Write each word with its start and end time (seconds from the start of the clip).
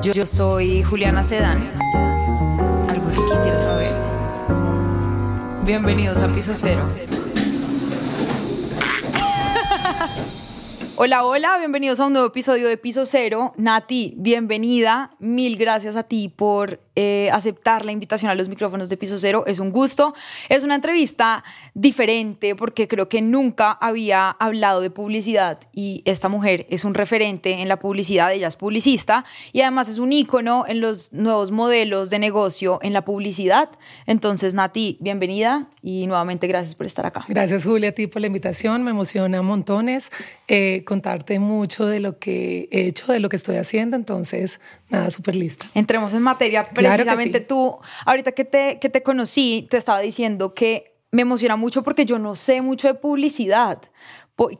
Yo, 0.00 0.24
soy 0.26 0.84
Juliana 0.84 1.24
Sedán. 1.24 1.68
Algo 2.88 3.10
que 3.10 3.16
quisiera 3.16 3.58
saber. 3.58 3.92
Bienvenidos 5.64 6.18
a 6.18 6.32
Piso 6.32 6.52
Cero. 6.54 6.84
Hola, 10.94 11.24
hola, 11.24 11.58
bienvenidos 11.58 11.98
a 11.98 12.06
un 12.06 12.12
nuevo 12.12 12.28
episodio 12.28 12.68
de 12.68 12.76
Piso 12.76 13.04
Cero. 13.06 13.52
Nati, 13.56 14.14
bienvenida. 14.18 15.10
Mil 15.18 15.56
gracias 15.56 15.96
a 15.96 16.04
ti 16.04 16.28
por 16.28 16.78
eh, 17.02 17.30
aceptar 17.32 17.86
la 17.86 17.92
invitación 17.92 18.30
a 18.30 18.34
los 18.34 18.50
micrófonos 18.50 18.90
de 18.90 18.98
Piso 18.98 19.18
Cero. 19.18 19.44
Es 19.46 19.58
un 19.58 19.72
gusto. 19.72 20.12
Es 20.50 20.64
una 20.64 20.74
entrevista 20.74 21.42
diferente 21.72 22.54
porque 22.54 22.88
creo 22.88 23.08
que 23.08 23.22
nunca 23.22 23.72
había 23.72 24.28
hablado 24.28 24.82
de 24.82 24.90
publicidad 24.90 25.60
y 25.72 26.02
esta 26.04 26.28
mujer 26.28 26.66
es 26.68 26.84
un 26.84 26.92
referente 26.92 27.62
en 27.62 27.68
la 27.68 27.78
publicidad. 27.78 28.34
Ella 28.34 28.48
es 28.48 28.56
publicista 28.56 29.24
y 29.50 29.62
además 29.62 29.88
es 29.88 29.98
un 29.98 30.12
ícono 30.12 30.64
en 30.68 30.82
los 30.82 31.14
nuevos 31.14 31.52
modelos 31.52 32.10
de 32.10 32.18
negocio 32.18 32.78
en 32.82 32.92
la 32.92 33.02
publicidad. 33.02 33.70
Entonces, 34.04 34.52
Nati, 34.52 34.98
bienvenida 35.00 35.70
y 35.80 36.06
nuevamente 36.06 36.48
gracias 36.48 36.74
por 36.74 36.84
estar 36.84 37.06
acá. 37.06 37.24
Gracias, 37.28 37.64
Julia, 37.64 37.88
a 37.88 37.92
ti 37.92 38.08
por 38.08 38.20
la 38.20 38.26
invitación. 38.26 38.84
Me 38.84 38.90
emociona 38.90 39.40
montones 39.40 40.10
eh, 40.48 40.84
contarte 40.84 41.38
mucho 41.38 41.86
de 41.86 42.00
lo 42.00 42.18
que 42.18 42.68
he 42.70 42.88
hecho, 42.88 43.10
de 43.10 43.20
lo 43.20 43.30
que 43.30 43.36
estoy 43.36 43.56
haciendo. 43.56 43.96
Entonces, 43.96 44.60
nada, 44.90 45.10
súper 45.10 45.36
lista. 45.36 45.66
Entremos 45.74 46.12
en 46.14 46.22
materia. 46.22 46.64
Precisamente 46.64 47.40
tú, 47.40 47.78
ahorita 48.04 48.32
que 48.32 48.44
te, 48.44 48.78
que 48.78 48.88
te 48.88 49.02
conocí, 49.02 49.66
te 49.70 49.76
estaba 49.76 50.00
diciendo 50.00 50.54
que 50.54 50.90
me 51.12 51.22
emociona 51.22 51.56
mucho 51.56 51.82
porque 51.82 52.04
yo 52.04 52.18
no 52.18 52.34
sé 52.36 52.60
mucho 52.62 52.88
de 52.88 52.94
publicidad. 52.94 53.80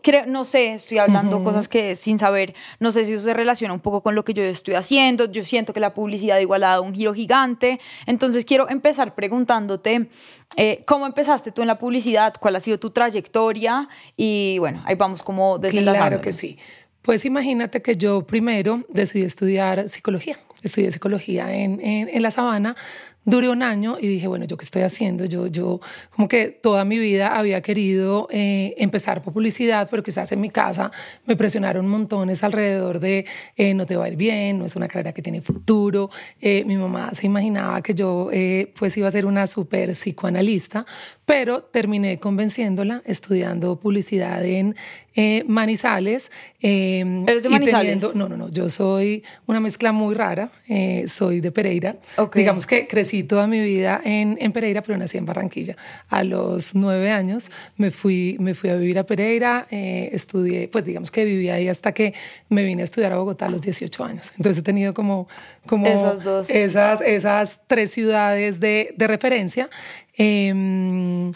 Creo, 0.02 0.26
no 0.26 0.44
sé, 0.44 0.74
estoy 0.74 0.98
hablando 0.98 1.42
cosas 1.42 1.66
que 1.66 1.96
sin 1.96 2.18
saber, 2.18 2.54
no 2.80 2.90
sé 2.90 3.06
si 3.06 3.14
eso 3.14 3.24
se 3.24 3.32
relaciona 3.32 3.72
un 3.72 3.80
poco 3.80 4.02
con 4.02 4.14
lo 4.14 4.26
que 4.26 4.34
yo 4.34 4.42
estoy 4.42 4.74
haciendo. 4.74 5.24
Yo 5.32 5.42
siento 5.42 5.72
que 5.72 5.80
la 5.80 5.94
publicidad 5.94 6.38
igual 6.38 6.64
ha 6.64 6.70
dado 6.70 6.82
un 6.82 6.94
giro 6.94 7.14
gigante. 7.14 7.80
Entonces 8.04 8.44
quiero 8.44 8.68
empezar 8.68 9.14
preguntándote, 9.14 10.10
eh, 10.56 10.84
¿cómo 10.86 11.06
empezaste 11.06 11.50
tú 11.50 11.62
en 11.62 11.68
la 11.68 11.78
publicidad? 11.78 12.34
¿Cuál 12.38 12.56
ha 12.56 12.60
sido 12.60 12.78
tu 12.78 12.90
trayectoria? 12.90 13.88
Y 14.18 14.58
bueno, 14.58 14.82
ahí 14.84 14.96
vamos 14.96 15.22
como 15.22 15.58
desenlazando. 15.58 16.08
Claro 16.08 16.20
que 16.20 16.34
sí. 16.34 16.58
Pues 17.02 17.24
imagínate 17.24 17.82
que 17.82 17.96
yo 17.96 18.26
primero 18.26 18.84
decidí 18.88 19.24
estudiar 19.24 19.88
psicología. 19.88 20.38
Estudié 20.62 20.90
psicología 20.90 21.54
en, 21.54 21.80
en, 21.80 22.08
en 22.08 22.22
La 22.22 22.30
Sabana 22.30 22.76
duré 23.24 23.50
un 23.50 23.62
año 23.62 23.96
y 24.00 24.06
dije, 24.06 24.26
bueno, 24.28 24.46
¿yo 24.46 24.56
qué 24.56 24.64
estoy 24.64 24.82
haciendo? 24.82 25.26
Yo, 25.26 25.46
yo 25.46 25.80
como 26.10 26.26
que 26.26 26.48
toda 26.48 26.84
mi 26.84 26.98
vida 26.98 27.36
había 27.36 27.60
querido 27.60 28.28
eh, 28.30 28.74
empezar 28.78 29.22
por 29.22 29.34
publicidad, 29.34 29.88
pero 29.90 30.02
quizás 30.02 30.32
en 30.32 30.40
mi 30.40 30.50
casa 30.50 30.90
me 31.26 31.36
presionaron 31.36 31.86
montones 31.86 32.42
alrededor 32.42 32.98
de 32.98 33.26
eh, 33.56 33.74
no 33.74 33.86
te 33.86 33.96
va 33.96 34.06
a 34.06 34.08
ir 34.08 34.16
bien, 34.16 34.58
no 34.58 34.64
es 34.64 34.74
una 34.74 34.88
carrera 34.88 35.12
que 35.12 35.22
tiene 35.22 35.42
futuro. 35.42 36.10
Eh, 36.40 36.64
mi 36.64 36.76
mamá 36.76 37.12
se 37.14 37.26
imaginaba 37.26 37.82
que 37.82 37.94
yo 37.94 38.30
pues 38.78 38.96
iba 38.96 39.08
a 39.08 39.10
ser 39.10 39.26
una 39.26 39.46
súper 39.46 39.90
psicoanalista, 39.90 40.86
pero 41.24 41.62
terminé 41.62 42.18
convenciéndola 42.18 43.02
estudiando 43.04 43.78
publicidad 43.78 44.44
en 44.44 44.74
Manizales. 45.46 46.30
¿Eres 46.60 47.42
de 47.42 47.48
Manizales? 47.48 48.14
no, 48.14 48.28
no, 48.28 48.36
no, 48.36 48.48
yo 48.48 48.68
soy 48.68 49.22
una 49.46 49.60
mezcla 49.60 49.92
muy 49.92 50.14
rara, 50.14 50.50
soy 51.06 51.40
de 51.40 51.50
Pereira. 51.50 51.96
Digamos 52.34 52.66
que 52.66 52.86
crecí 52.86 53.09
toda 53.24 53.46
mi 53.46 53.60
vida 53.60 54.00
en, 54.04 54.38
en, 54.40 54.52
Pereira, 54.52 54.82
pero 54.82 54.98
nací 54.98 55.18
en 55.18 55.26
Barranquilla. 55.26 55.76
A 56.08 56.24
los 56.24 56.74
nueve 56.74 57.10
años 57.10 57.50
me 57.76 57.90
fui, 57.90 58.36
me 58.40 58.54
fui 58.54 58.70
a 58.70 58.76
vivir 58.76 58.98
a 58.98 59.04
Pereira, 59.04 59.66
eh, 59.70 60.10
estudié, 60.12 60.68
pues 60.68 60.84
digamos 60.84 61.10
que 61.10 61.24
viví 61.24 61.50
ahí 61.50 61.68
hasta 61.68 61.92
que 61.92 62.14
me 62.48 62.62
vine 62.64 62.82
a 62.82 62.84
estudiar 62.84 63.12
a 63.12 63.16
Bogotá 63.16 63.46
a 63.46 63.50
los 63.50 63.60
18 63.60 64.04
años. 64.04 64.30
Entonces 64.36 64.60
he 64.60 64.64
tenido 64.64 64.94
como, 64.94 65.28
como 65.66 65.86
esas, 65.86 66.24
dos. 66.24 66.50
esas, 66.50 67.00
esas 67.00 67.60
tres 67.66 67.90
ciudades 67.90 68.60
de, 68.60 68.94
de 68.96 69.06
referencia. 69.06 69.68
Eh, 70.16 71.30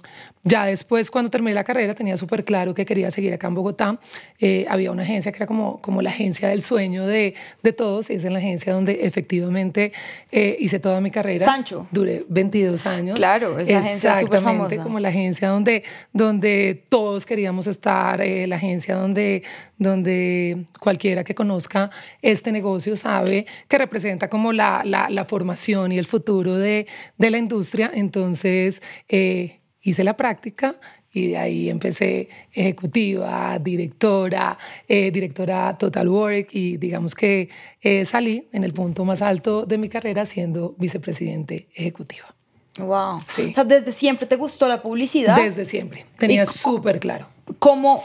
ya 0.47 0.67
después, 0.67 1.11
cuando 1.11 1.31
terminé 1.31 1.55
la 1.55 1.65
carrera, 1.65 1.95
tenía 1.95 2.19
súper 2.19 2.45
claro 2.45 2.75
que 2.75 2.85
quería 2.85 3.11
seguir 3.11 3.33
acá 3.33 3.47
en 3.47 3.55
Bogotá. 3.55 3.99
Eh, 4.39 4.67
había 4.69 4.93
una 4.93 5.03
agencia 5.03 5.33
que 5.33 5.39
era 5.39 5.47
como, 5.47 5.81
como 5.81 6.03
la 6.03 6.11
agencia 6.11 6.51
del 6.51 6.61
sueño 6.61 7.07
de, 7.07 7.35
de 7.63 7.73
todos, 7.73 8.11
y 8.11 8.15
es 8.15 8.27
en 8.27 8.35
la 8.35 8.41
agencia 8.41 8.75
donde 8.75 9.07
efectivamente 9.07 9.91
eh, 10.31 10.57
hice 10.61 10.79
toda 10.81 11.01
mi 11.01 11.11
carrera. 11.11 11.43
Sancho. 11.47 11.87
Duré 11.91 12.27
22 12.29 12.85
años. 12.85 13.17
Claro, 13.17 13.59
esa 13.59 13.79
agencia 13.79 14.21
súper 14.21 14.43
famosa. 14.43 14.83
como 14.83 15.01
la 15.01 15.09
agencia 15.09 15.49
donde, 15.49 15.83
donde 16.13 16.85
todos 16.91 17.25
queríamos 17.25 17.67
estar, 17.67 18.21
eh, 18.21 18.47
la 18.47 18.57
agencia 18.57 18.97
donde, 18.97 19.43
donde 19.79 20.67
cualquiera 20.79 21.25
que 21.25 21.35
conozca 21.35 21.91
este 22.21 22.53
negocio 22.53 22.97
sabe 22.97 23.47
que 23.67 23.79
representa 23.79 24.29
como 24.29 24.53
la, 24.53 24.83
la, 24.85 25.09
la 25.09 25.25
formación 25.25 25.91
y 25.91 25.99
el 25.99 26.05
futuro 26.05 26.59
de, 26.59 26.87
de 27.17 27.31
la 27.31 27.39
industria. 27.39 27.91
Entonces, 27.95 28.83
hice 29.85 30.03
la 30.03 30.17
práctica 30.17 30.75
y 31.13 31.29
de 31.29 31.39
ahí 31.39 31.71
empecé 31.71 32.29
ejecutiva, 32.53 33.59
directora, 33.61 34.59
eh, 34.89 35.13
directora 35.13 35.79
Total 35.79 36.09
Work 36.09 36.49
y 36.53 36.77
digamos 36.77 37.15
que 37.15 37.49
eh, 37.81 38.05
salí 38.05 38.49
en 38.53 38.65
el 38.65 38.73
punto 38.73 39.05
más 39.05 39.23
alto 39.23 39.65
de 39.65 39.79
mi 39.79 39.89
carrera 39.89 40.27
siendo 40.27 40.75
vicepresidente 40.77 41.69
ejecutiva. 41.75 42.35
Wow. 42.79 43.23
Sí. 43.29 43.51
O 43.51 43.53
sea, 43.53 43.65
desde 43.65 43.93
siempre 43.93 44.27
te 44.27 44.35
gustó 44.35 44.67
la 44.67 44.83
publicidad. 44.83 45.37
Desde 45.37 45.65
siempre. 45.65 46.05
Tenía 46.19 46.45
súper 46.45 46.99
claro. 46.99 47.29
¿Cómo, 47.61 48.03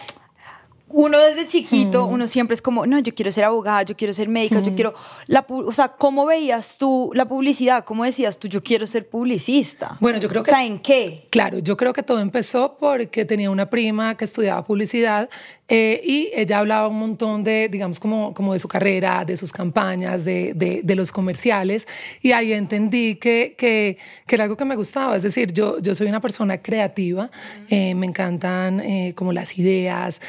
uno 0.90 1.20
desde 1.20 1.48
chiquito, 1.48 2.06
uno 2.06 2.28
siempre 2.28 2.56
es 2.56 2.62
como, 2.62 2.86
no, 2.86 3.00
yo 3.00 3.14
quiero 3.14 3.32
ser 3.32 3.44
abogada, 3.44 3.84
yo 3.84 3.96
quiero 3.96 4.14
ser 4.14 4.28
médica, 4.28 4.60
yo 4.62 4.74
quiero, 4.76 4.94
la, 5.28 5.46
o 5.48 5.72
sea, 5.72 5.90
¿cómo 5.90 6.26
veías 6.26 6.78
tú 6.78 7.12
la 7.14 7.28
publicidad? 7.28 7.86
¿Cómo 7.86 8.04
decías 8.04 8.40
tú, 8.40 8.48
yo 8.48 8.64
quiero 8.64 8.88
ser 8.88 9.08
publicista? 9.08 9.98
Bueno, 10.00 10.20
yo 10.20 10.28
creo 10.30 10.44
que... 10.44 10.52
O 10.52 10.54
sea, 10.54 10.66
¿en 10.66 10.80
qué? 10.80 11.28
Claro, 11.30 11.60
yo 11.60 11.78
creo 11.78 11.94
que 11.94 12.04
todo 12.04 12.20
empezó 12.20 12.78
porque 12.80 13.26
tenía 13.26 13.52
una 13.52 13.70
prima 13.70 14.16
que 14.18 14.26
estudiaba 14.26 14.64
publicidad 14.64 15.30
eh, 15.70 16.02
y 16.04 16.32
ella 16.34 16.60
hablaba 16.60 16.88
un 16.88 16.98
montón 16.98 17.44
de, 17.44 17.70
digamos, 17.70 18.00
como, 18.00 18.34
como 18.34 18.54
de 18.54 18.60
su 18.60 18.68
carrera, 18.68 19.24
de 19.24 19.38
sus 19.38 19.52
campañas, 19.52 20.26
de, 20.26 20.54
de, 20.56 20.82
de 20.84 20.96
los 20.96 21.12
comerciales. 21.12 21.88
Y 22.22 22.32
ahí 22.32 22.54
entendí 22.54 23.16
que, 23.16 23.56
que, 23.58 23.98
que, 24.26 24.36
era 24.36 24.46
algo 24.46 24.58
que 24.58 24.66
me 24.66 24.76
gustaba, 24.76 25.16
es 25.16 25.24
decir, 25.24 25.54
yo, 25.54 25.80
yo 25.80 25.94
soy 25.94 26.08
una 26.08 26.20
persona 26.20 26.58
creativa, 26.58 27.30
eh, 27.70 27.94
me 27.94 28.08
encantan 28.08 28.80
eh, 28.80 29.14
como 29.16 29.32
las 29.32 29.58
ideas, 29.60 30.22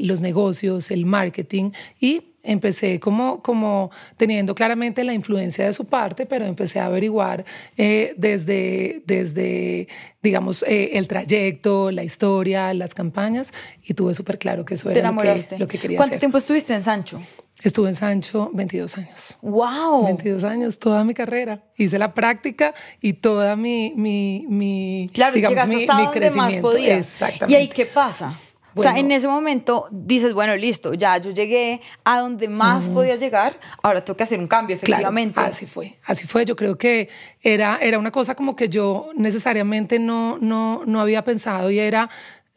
los 0.00 0.20
negocios, 0.20 0.90
el 0.90 1.06
marketing. 1.06 1.70
Y 2.00 2.29
empecé 2.42 3.00
como, 3.00 3.42
como 3.42 3.90
teniendo 4.16 4.54
claramente 4.54 5.04
la 5.04 5.12
influencia 5.12 5.66
de 5.66 5.72
su 5.72 5.86
parte, 5.86 6.26
pero 6.26 6.46
empecé 6.46 6.80
a 6.80 6.86
averiguar 6.86 7.44
eh, 7.76 8.14
desde, 8.16 9.02
desde, 9.06 9.88
digamos, 10.22 10.62
eh, 10.64 10.90
el 10.94 11.08
trayecto, 11.08 11.90
la 11.90 12.02
historia, 12.02 12.72
las 12.74 12.94
campañas, 12.94 13.52
y 13.82 13.94
tuve 13.94 14.14
súper 14.14 14.38
claro 14.38 14.64
que 14.64 14.74
eso 14.74 14.90
era 14.90 15.10
lo 15.10 15.20
que, 15.20 15.56
lo 15.58 15.68
que, 15.68 15.78
quería 15.78 15.96
¿Cuánto 15.96 16.12
hacer. 16.12 16.20
tiempo 16.20 16.38
estuviste 16.38 16.74
en 16.74 16.82
Sancho? 16.82 17.20
Estuve 17.62 17.90
en 17.90 17.94
Sancho 17.94 18.50
22 18.54 18.96
años. 18.96 19.36
¡Wow! 19.42 20.06
22 20.06 20.44
años, 20.44 20.78
toda 20.78 21.04
mi 21.04 21.12
carrera. 21.12 21.62
Hice 21.76 21.98
la 21.98 22.14
práctica 22.14 22.72
y 23.02 23.14
toda 23.14 23.54
mi, 23.54 23.92
mi, 23.96 24.46
mi 24.48 25.10
claro, 25.12 25.34
digamos, 25.34 25.68
mi, 25.68 25.82
hasta 25.82 25.94
mi 25.96 26.04
donde 26.04 26.20
crecimiento. 26.20 26.72
Más. 26.72 26.76
Exactamente. 26.76 27.52
¿Y 27.52 27.56
ahí 27.56 27.68
qué 27.68 27.84
pasa? 27.84 28.34
Bueno. 28.74 28.90
o 28.90 28.92
sea, 28.92 29.00
en 29.00 29.10
ese 29.10 29.28
momento 29.28 29.86
dices, 29.90 30.32
bueno, 30.32 30.54
listo, 30.56 30.94
ya 30.94 31.18
yo 31.18 31.30
llegué 31.30 31.80
a 32.04 32.20
donde 32.20 32.48
más 32.48 32.88
podía 32.88 33.16
llegar, 33.16 33.58
ahora 33.82 34.04
tengo 34.04 34.16
que 34.16 34.24
hacer 34.24 34.38
un 34.38 34.46
cambio, 34.46 34.76
efectivamente. 34.76 35.34
Claro, 35.34 35.48
así 35.48 35.66
fue, 35.66 35.98
así 36.04 36.26
fue. 36.26 36.44
Yo 36.44 36.56
creo 36.56 36.78
que 36.78 37.08
era, 37.42 37.78
era 37.80 37.98
una 37.98 38.10
cosa 38.10 38.34
como 38.34 38.54
que 38.54 38.68
yo 38.68 39.10
necesariamente 39.16 39.98
no, 39.98 40.38
no, 40.40 40.82
no 40.86 41.00
había 41.00 41.24
pensado 41.24 41.70
y 41.70 41.78
era 41.78 42.08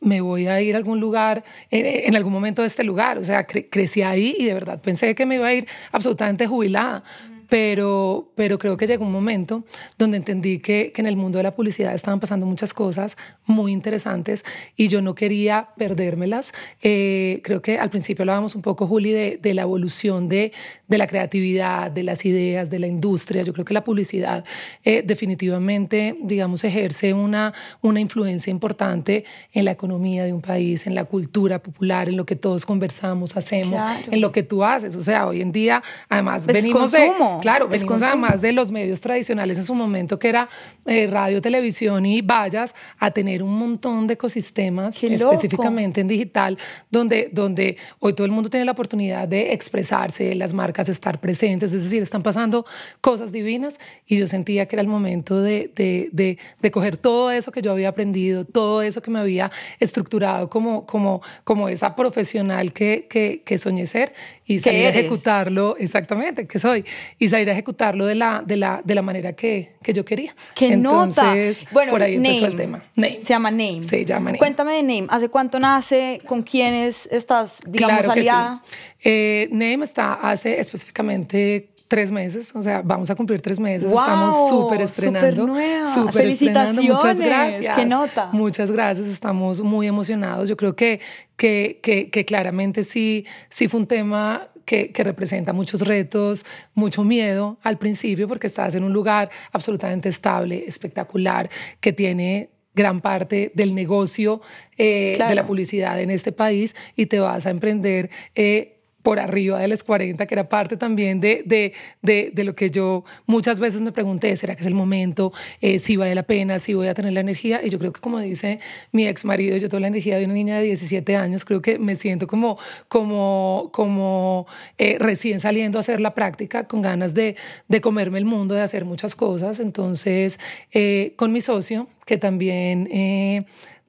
me 0.04 0.22
voy 0.22 0.48
a 0.48 0.62
ir 0.62 0.76
a 0.76 0.78
algún 0.78 1.00
lugar, 1.00 1.44
en, 1.72 1.86
en 1.86 2.16
algún 2.16 2.34
momento 2.34 2.62
de 2.62 2.68
este 2.68 2.84
lugar. 2.84 3.18
O 3.18 3.24
sea, 3.24 3.46
cre 3.46 3.70
crecí 3.70 4.02
ahí 4.02 4.36
y 4.38 4.46
de 4.46 4.54
verdad 4.54 4.82
pensé 4.82 5.16
que 5.16 5.26
me 5.26 5.36
iba 5.36 5.48
a 5.48 5.54
ir 5.54 5.68
absolutamente 5.92 6.46
jubilada. 6.46 7.04
Pero, 7.50 8.32
pero 8.36 8.58
creo 8.58 8.78
que 8.78 8.88
llegó 8.88 9.06
un 9.06 9.12
momento 9.12 9.64
donde 9.98 10.18
entendí 10.18 10.60
que, 10.60 10.92
que 10.94 11.02
en 11.02 11.08
el 11.08 11.16
mundo 11.16 11.38
de 11.38 11.44
la 11.44 11.56
publicidad 11.56 11.94
estaban 11.94 12.20
pasando 12.20 12.46
muchas 12.46 12.74
cosas 12.74 13.18
muy 13.46 13.72
interesantes 13.72 14.44
y 14.76 14.88
yo 14.88 15.02
no 15.02 15.16
quería 15.16 15.70
perdérmelas. 15.78 16.54
Eh, 16.82 17.42
creo 17.44 17.62
que 17.62 17.78
al 17.80 17.90
principio 17.90 18.24
hablábamos 18.24 18.56
un 18.56 18.62
poco, 18.62 18.88
Juli, 18.88 19.12
de, 19.12 19.38
de 19.42 19.54
la 19.54 19.64
evolución 19.64 20.30
de, 20.30 20.52
de, 20.88 20.98
la 20.98 21.08
creatividad, 21.08 21.92
de 21.92 22.04
las 22.04 22.26
ideas, 22.26 22.70
de 22.70 22.80
la 22.80 22.88
industria. 22.88 23.44
Yo 23.44 23.54
creo 23.54 23.66
que 23.66 23.74
la 23.74 23.84
publicidad 23.84 24.44
eh, 24.84 25.04
definitivamente, 25.06 26.16
digamos, 26.22 26.64
ejerce 26.64 27.14
una, 27.14 27.54
una 27.82 28.00
influencia 28.00 28.52
importante 28.52 29.26
en 29.52 29.66
la 29.66 29.72
economía 29.72 30.24
de 30.26 30.34
un 30.34 30.42
país, 30.42 30.88
en 30.88 30.96
la 30.96 31.06
cultura 31.06 31.62
popular, 31.62 32.08
en 32.10 32.18
lo 32.18 32.26
que 32.26 32.36
todos 32.36 32.66
conversamos, 32.66 33.36
hacemos, 33.38 33.82
Claro. 33.82 34.08
en 34.12 34.22
lo 34.22 34.32
que 34.32 34.44
tú 34.44 34.64
haces. 34.64 34.96
O 34.96 35.02
sea, 35.02 35.28
hoy 35.28 35.42
en 35.42 35.52
día, 35.52 35.82
además, 36.10 36.48
Es 36.48 36.54
venimos 36.54 36.92
consumo. 36.92 37.36
de 37.38 37.43
claro, 37.44 37.68
venimos 37.68 38.02
además 38.02 38.42
de 38.42 38.54
los 38.54 38.72
medios 38.72 39.02
tradicionales 39.02 39.58
en 39.58 39.64
su 39.66 39.76
momento, 39.76 40.18
que 40.18 40.30
era 40.30 40.48
eh, 40.86 41.08
radio, 41.08 41.42
televisión 41.42 42.06
y 42.06 42.22
vallas, 42.22 42.74
a 42.98 43.12
tener 43.12 43.44
un 43.44 43.54
montón 43.58 44.08
de 44.08 44.14
ecosistemas, 44.14 45.02
específicamente 45.04 46.02
en 46.02 46.08
digital, 46.08 46.58
donde, 46.90 47.30
donde 47.32 47.78
hoy 48.00 48.14
todo 48.14 48.26
el 48.26 48.32
mundo 48.32 48.50
tiene 48.50 48.66
la 48.66 48.72
oportunidad 48.72 49.28
de 49.28 49.52
expresarse, 49.52 50.34
las 50.36 50.54
marcas 50.54 50.88
estar 50.88 51.20
presentes, 51.20 51.74
es 51.74 51.84
decir, 51.84 52.02
están 52.02 52.24
pasando 52.24 52.66
cosas 53.02 53.32
divinas 53.32 53.78
y 54.08 54.18
yo 54.18 54.26
sentía 54.26 54.66
que 54.66 54.76
era 54.78 54.82
el 54.82 54.88
momento 54.88 55.42
de, 55.42 55.70
de, 55.76 56.10
de, 56.14 56.38
de 56.62 56.72
coger 56.72 56.96
todo 56.96 57.30
eso 57.30 57.52
que 57.52 57.62
yo 57.62 57.72
había 57.74 57.90
aprendido, 57.90 58.46
todo 58.46 58.82
eso 58.82 59.02
que 59.02 59.12
me 59.12 59.20
había 59.20 59.52
estructurado 59.80 60.50
como, 60.50 60.86
como, 60.86 61.22
como 61.44 61.68
esa 61.68 61.96
profesional 61.96 62.72
que, 62.72 63.08
que, 63.10 63.42
que 63.44 63.58
soñé 63.58 63.86
ser 63.86 64.14
y 64.46 64.60
salir 64.60 64.86
a 64.86 64.90
ejecutarlo, 64.90 65.76
exactamente, 65.78 66.48
que 66.48 66.60
soy, 66.60 66.86
y 67.20 67.23
salir 67.28 67.50
a 67.50 67.54
ejecutarlo 67.54 68.06
de 68.06 68.16
la, 68.16 68.44
de 68.46 68.58
la, 68.58 68.82
de 68.84 68.96
la 68.96 69.02
manera 69.02 69.34
que, 69.34 69.76
que 69.84 69.94
yo 69.94 70.06
quería. 70.06 70.36
¿Qué 70.56 70.74
Entonces, 70.74 71.62
nota? 71.62 71.74
Bueno, 71.74 71.92
por 71.92 72.02
ahí 72.02 72.16
empezó 72.16 72.48
el 72.48 72.56
tema. 72.56 72.82
Name. 72.96 73.18
Se 73.18 73.26
llama 73.26 73.52
Name. 73.52 73.84
Se 73.84 74.06
llama 74.06 74.26
Name. 74.26 74.38
Cuéntame 74.38 74.74
de 74.74 74.84
Name. 74.84 75.08
¿Hace 75.10 75.30
cuánto 75.30 75.60
nace? 75.60 76.20
¿Con 76.28 76.44
quiénes 76.44 77.06
estás, 77.08 77.60
digamos, 77.68 78.00
claro 78.00 78.12
aliada? 78.12 78.62
Que 78.64 78.70
sí. 78.70 79.10
eh, 79.10 79.50
Name 79.52 79.84
está 79.84 80.14
hace 80.16 80.60
específicamente 80.60 81.70
tres 81.90 82.12
meses, 82.12 82.56
o 82.56 82.64
sea, 82.64 82.82
vamos 82.84 83.12
a 83.12 83.16
cumplir 83.16 83.40
tres 83.40 83.60
meses, 83.60 83.88
estamos 83.92 84.50
súper 84.50 84.82
estrenando. 84.82 85.46
Súper 85.94 86.26
estrenando. 86.26 86.82
Muchas 86.82 87.20
gracias. 87.20 87.76
Qué 87.76 87.86
nota. 87.86 88.30
Muchas 88.32 88.72
gracias, 88.72 89.08
estamos 89.10 89.62
muy 89.62 89.86
emocionados. 89.86 90.50
Yo 90.50 90.58
creo 90.58 90.76
que, 90.76 91.00
que, 91.36 91.80
que, 91.84 92.10
que 92.10 92.26
claramente 92.26 92.84
sí, 92.84 93.28
sí 93.50 93.68
fue 93.68 93.82
un 93.82 93.86
tema 93.86 94.50
que, 94.66 94.92
que, 94.92 95.04
representa 95.04 95.54
muchos 95.54 95.82
retos, 95.82 96.46
mucho 96.74 97.04
miedo 97.04 97.58
al 97.64 97.78
principio, 97.78 98.28
porque 98.28 98.48
estás 98.48 98.76
en 98.76 98.84
un 98.84 98.94
lugar 98.94 99.30
absolutamente 99.52 100.10
estable, 100.10 100.64
espectacular, 100.68 101.50
que 101.80 101.94
tiene 101.94 102.50
gran 102.76 103.00
parte 103.00 103.52
del 103.54 103.76
negocio 103.76 104.42
eh, 104.78 105.18
de 105.18 105.36
la 105.36 105.46
publicidad 105.46 106.00
en 106.00 106.10
este 106.10 106.32
país 106.32 106.76
y 106.96 107.06
te 107.06 107.20
vas 107.20 107.46
a 107.46 107.52
emprender 107.52 108.10
eh, 108.36 108.80
por 109.04 109.20
arriba 109.20 109.60
de 109.60 109.68
los 109.68 109.84
40, 109.84 110.26
que 110.26 110.34
era 110.34 110.50
parte 110.50 110.78
también 110.78 111.20
de, 111.20 111.44
de, 111.46 111.74
de, 112.02 112.44
lo 112.44 112.56
que 112.56 112.72
yo 112.72 113.04
muchas 113.28 113.60
veces 113.60 113.82
me 113.82 113.92
pregunté, 113.92 114.36
¿será 114.38 114.56
que 114.56 114.62
es 114.62 114.68
el 114.68 114.76
momento? 114.76 115.34
Eh, 115.62 115.78
si 115.78 115.98
vale 115.98 116.16
la 116.16 116.24
pena, 116.24 116.58
si 116.58 116.74
voy 116.74 116.88
a 116.88 116.94
tener 116.94 117.12
la 117.14 117.20
energía. 117.20 117.62
Y 117.64 117.70
yo 117.70 117.78
creo 117.78 117.92
que 117.92 118.00
como 118.00 118.20
dice 118.20 118.60
mi 118.94 119.06
ex 119.06 119.26
marido, 119.26 119.58
yo 119.58 119.68
tengo 119.68 119.82
la 119.82 119.88
energía 119.88 120.18
de 120.18 120.26
una 120.26 120.34
niña 120.34 120.58
de 120.58 120.64
17 120.64 121.16
años, 121.18 121.44
creo 121.44 121.62
que 121.62 121.78
me 121.78 121.96
siento 121.98 122.28
como, 122.28 122.58
como, 122.88 123.70
como 123.74 124.48
eh, 124.78 124.98
recién 125.00 125.42
saliendo 125.42 125.78
a 125.78 125.82
hacer 125.82 126.00
la 126.00 126.16
práctica, 126.16 126.66
con 126.68 126.82
ganas 126.82 127.14
de, 127.14 127.36
de 127.68 127.82
comerme 127.82 128.20
el 128.20 128.26
mundo, 128.26 128.56
de 128.56 128.62
hacer 128.62 128.86
muchas 128.86 129.16
cosas. 129.16 129.60
Entonces, 129.60 130.40
eh, 130.72 131.14
con 131.18 131.34
mi 131.34 131.42
socio, 131.42 131.88
que 132.06 132.18
también 132.18 132.88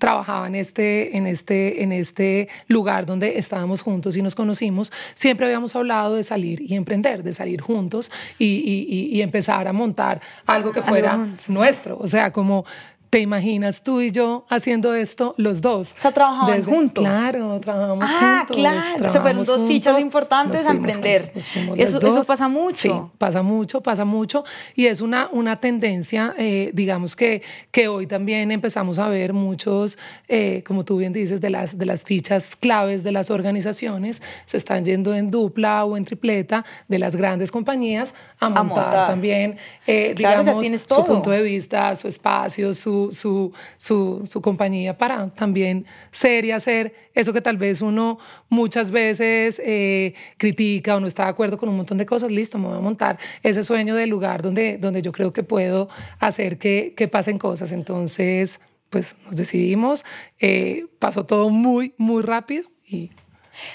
trabajaba 0.05 0.49
en 0.49 0.55
este, 0.55 1.17
en, 1.17 1.27
este, 1.27 1.83
en 1.83 1.91
este 1.91 2.51
lugar 2.69 3.07
donde 3.07 3.39
estábamos 3.39 3.81
juntos 3.81 4.15
y 4.19 4.21
nos 4.21 4.35
conocimos, 4.35 4.93
siempre 5.15 5.47
habíamos 5.47 5.75
hablado 5.77 6.17
de 6.17 6.23
salir 6.23 6.61
y 6.61 6.75
emprender, 6.75 7.23
de 7.23 7.33
salir 7.33 7.63
juntos 7.63 8.11
y, 8.39 8.45
y, 8.45 9.17
y 9.17 9.23
empezar 9.23 9.67
a 9.67 9.73
montar 9.73 10.21
algo 10.45 10.73
que 10.73 10.83
fuera 10.83 11.19
nuestro. 11.49 11.97
O 11.99 12.07
sea, 12.07 12.35
como 12.35 12.67
¿Te 13.15 13.21
imaginas 13.21 13.85
tú 13.85 14.01
y 14.01 14.11
yo 14.11 14.45
haciendo 14.49 14.93
esto 14.93 15.37
los 15.37 15.61
dos? 15.61 15.95
O 15.97 16.01
sea, 16.01 16.11
trabajaban 16.11 16.65
juntos. 16.65 17.05
Claro, 17.05 17.61
trabajamos 17.61 18.11
ah, 18.11 18.39
juntos. 18.41 18.57
claro. 18.57 19.13
Se 19.13 19.21
fueron 19.21 19.45
dos 19.45 19.65
fichas 19.69 20.01
importantes 20.01 20.67
a 20.67 20.73
emprender. 20.73 21.31
eso, 21.77 22.01
eso, 22.05 22.25
pasa 22.25 22.49
mucho. 22.49 22.77
Sí, 22.77 22.91
pasa 23.17 23.45
mucho, 23.45 23.81
pasa 23.81 24.05
mucho. 24.05 24.43
Y 24.75 24.87
es 24.87 25.01
una, 25.01 25.29
una 25.31 25.61
tendencia, 25.61 26.35
eh, 26.37 26.73
digamos 26.75 27.15
que, 27.15 27.41
que 27.71 27.87
hoy 27.87 28.09
también 28.09 28.51
empezamos 28.51 28.99
a 28.99 29.07
ver 29.07 29.33
muchos, 29.33 29.97
eh, 30.27 30.65
como 30.67 30.85
tú 30.85 30.97
bien 30.97 31.13
dices, 31.13 31.41
de 31.41 31.51
las, 31.51 31.79
de 31.79 31.87
las 31.87 32.03
fichas 32.03 32.57
claves 32.57 33.05
de 33.05 33.13
las 33.13 33.31
organizaciones, 33.31 34.23
se 34.45 34.57
están 34.57 34.85
yendo 34.85 35.15
en 35.15 35.31
dupla 35.31 35.85
o 35.85 35.97
en 35.97 36.05
tripleta 36.05 36.65
de 36.89 36.99
las 36.99 37.15
grandes 37.15 37.53
compañías 37.53 38.13
a 38.41 38.49
montar, 38.49 38.59
a 38.59 38.65
montar. 38.65 39.07
también, 39.07 39.57
eh, 39.87 40.15
digamos, 40.17 40.67
su 40.89 41.05
punto 41.07 41.31
de 41.31 41.45
vista, 41.45 41.95
su 41.95 42.09
espacio, 42.09 42.75
su 42.75 43.04
su, 43.13 43.53
su, 43.77 44.41
compañía 44.43 44.99
para 44.99 45.31
también 45.31 45.87
ser 46.11 46.45
y 46.45 46.51
hacer 46.51 46.95
eso 47.15 47.33
que 47.33 47.41
tal 47.41 47.57
vez 47.57 47.83
uno 47.83 48.19
muchas 48.49 48.91
veces 48.91 49.61
eh, 49.65 50.15
critica 50.37 50.97
o 50.97 51.01
no 51.01 51.07
está 51.07 51.25
de 51.25 51.31
acuerdo 51.31 51.59
con 51.59 51.69
un 51.69 51.77
montón 51.77 51.99
de 51.99 52.07
cosas, 52.07 52.31
listo, 52.31 52.59
me 52.59 52.69
voy 52.69 52.79
a 52.79 52.81
montar 52.81 53.19
ese 53.43 53.63
sueño 53.63 53.95
del 53.95 54.11
lugar 54.11 54.43
donde, 54.43 54.79
donde 54.79 55.03
yo 55.03 55.13
creo 55.13 55.33
que 55.33 55.43
puedo 55.43 55.89
hacer 56.19 56.59
que, 56.59 56.95
que 56.97 57.09
pasen 57.09 57.39
cosas. 57.39 57.73
Entonces, 57.73 58.61
pues 58.91 59.17
nos 59.25 59.37
decidimos, 59.37 60.05
eh, 60.39 60.87
pasó 60.99 61.25
todo 61.25 61.51
muy, 61.51 61.95
muy 61.99 62.23
rápido 62.23 62.71
y 62.87 63.11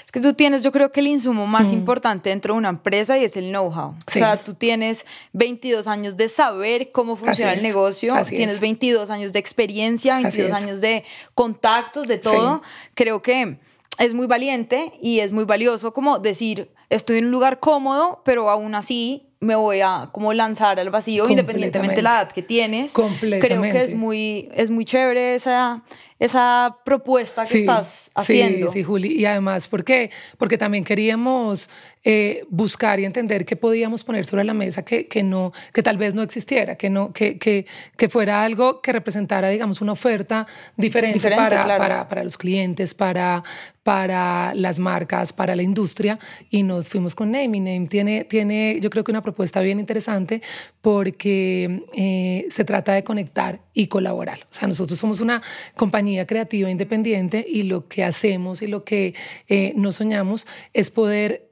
es 0.04 0.12
que 0.12 0.20
tú 0.20 0.34
tienes, 0.34 0.62
yo 0.62 0.72
creo 0.72 0.92
que 0.92 1.00
el 1.00 1.06
insumo 1.06 1.46
más 1.46 1.70
mm. 1.70 1.74
importante 1.74 2.30
dentro 2.30 2.54
de 2.54 2.58
una 2.58 2.68
empresa 2.68 3.18
y 3.18 3.24
es 3.24 3.36
el 3.36 3.50
know-how. 3.50 3.90
O 3.90 4.10
sea, 4.10 4.36
tú 4.36 4.54
tienes 4.54 5.06
22 5.32 5.86
años 5.86 6.16
de 6.16 6.28
saber 6.28 6.92
cómo 6.92 7.16
funciona 7.16 7.52
el 7.52 7.62
negocio, 7.62 8.14
tienes 8.28 8.60
22 8.60 9.10
años 9.10 9.32
de 9.32 9.38
experiencia, 9.38 10.18
22 10.18 10.52
años 10.52 10.80
de 10.80 11.04
contactos, 11.34 12.08
de 12.08 12.18
todo. 12.18 12.62
Creo 12.94 13.22
que 13.22 13.58
es 13.98 14.14
muy 14.14 14.26
valiente 14.26 14.92
y 15.00 15.20
es 15.20 15.32
muy 15.32 15.44
valioso 15.44 15.92
como 15.92 16.18
decir, 16.18 16.70
estoy 16.88 17.18
en 17.18 17.26
un 17.26 17.30
lugar 17.30 17.60
cómodo, 17.60 18.22
pero 18.24 18.50
aún 18.50 18.74
así 18.74 19.26
me 19.40 19.54
voy 19.54 19.80
a 19.80 20.10
como 20.12 20.32
lanzar 20.34 20.78
al 20.78 20.90
vacío 20.90 21.28
independientemente 21.28 21.96
de 21.96 22.02
la 22.02 22.20
edad 22.22 22.32
que 22.32 22.42
tienes. 22.42 22.92
Creo 23.20 23.62
que 23.62 23.82
es 23.82 23.94
muy, 23.94 24.48
es 24.54 24.70
muy 24.70 24.84
chévere 24.84 25.34
esa, 25.34 25.82
esa 26.20 26.76
propuesta 26.84 27.46
que 27.46 27.60
estás 27.60 28.10
haciendo. 28.14 28.68
Sí, 28.68 28.80
sí, 28.80 28.82
Juli. 28.84 29.18
Y 29.18 29.24
además, 29.24 29.66
¿por 29.66 29.84
qué? 29.84 30.10
Porque 30.38 30.58
también 30.58 30.84
queríamos 30.84 31.68
eh, 32.02 32.44
buscar 32.48 32.98
y 32.98 33.04
entender 33.04 33.44
qué 33.44 33.56
podíamos 33.56 34.04
poner 34.04 34.24
sobre 34.24 34.44
la 34.44 34.54
mesa 34.54 34.84
que, 34.84 35.06
que, 35.06 35.22
no, 35.22 35.52
que 35.74 35.82
tal 35.82 35.98
vez 35.98 36.14
no 36.14 36.22
existiera, 36.22 36.76
que, 36.76 36.88
no, 36.88 37.12
que, 37.12 37.38
que, 37.38 37.66
que 37.96 38.08
fuera 38.08 38.42
algo 38.42 38.80
que 38.80 38.92
representara, 38.92 39.48
digamos, 39.50 39.82
una 39.82 39.92
oferta 39.92 40.46
diferente, 40.76 41.20
para, 41.30 41.76
para, 41.76 42.08
para, 42.08 42.24
los 42.24 42.38
clientes, 42.38 42.94
para, 42.94 43.42
para 43.82 44.54
las 44.54 44.78
marcas, 44.78 45.34
para 45.34 45.54
la 45.54 45.62
industria. 45.62 46.18
Y 46.48 46.62
nos 46.62 46.88
fuimos 46.88 47.14
con 47.14 47.32
Name. 47.32 47.58
Y 47.58 47.60
Name 47.60 47.86
tiene, 47.86 48.24
tiene 48.24 48.78
yo 48.80 48.88
creo 48.88 49.04
que 49.04 49.12
una 49.12 49.20
propuesta 49.20 49.60
bien 49.60 49.78
interesante 49.78 50.40
porque 50.80 51.84
eh, 51.94 52.46
se 52.50 52.64
trata 52.64 52.94
de 52.94 53.04
conectar 53.04 53.60
y 53.74 53.88
colaborar. 53.88 54.40
O 54.50 54.54
sea, 54.54 54.68
nosotros 54.68 54.98
somos 54.98 55.20
una 55.20 55.42
compañía 55.76 56.26
creativa 56.26 56.70
independiente 56.70 57.44
y 57.46 57.64
lo 57.64 57.88
que 57.88 58.04
hacemos 58.04 58.62
y 58.62 58.68
lo 58.68 58.84
que 58.84 59.14
eh, 59.48 59.74
nos 59.76 59.96
soñamos 59.96 60.46
es 60.72 60.88
poder 60.88 61.49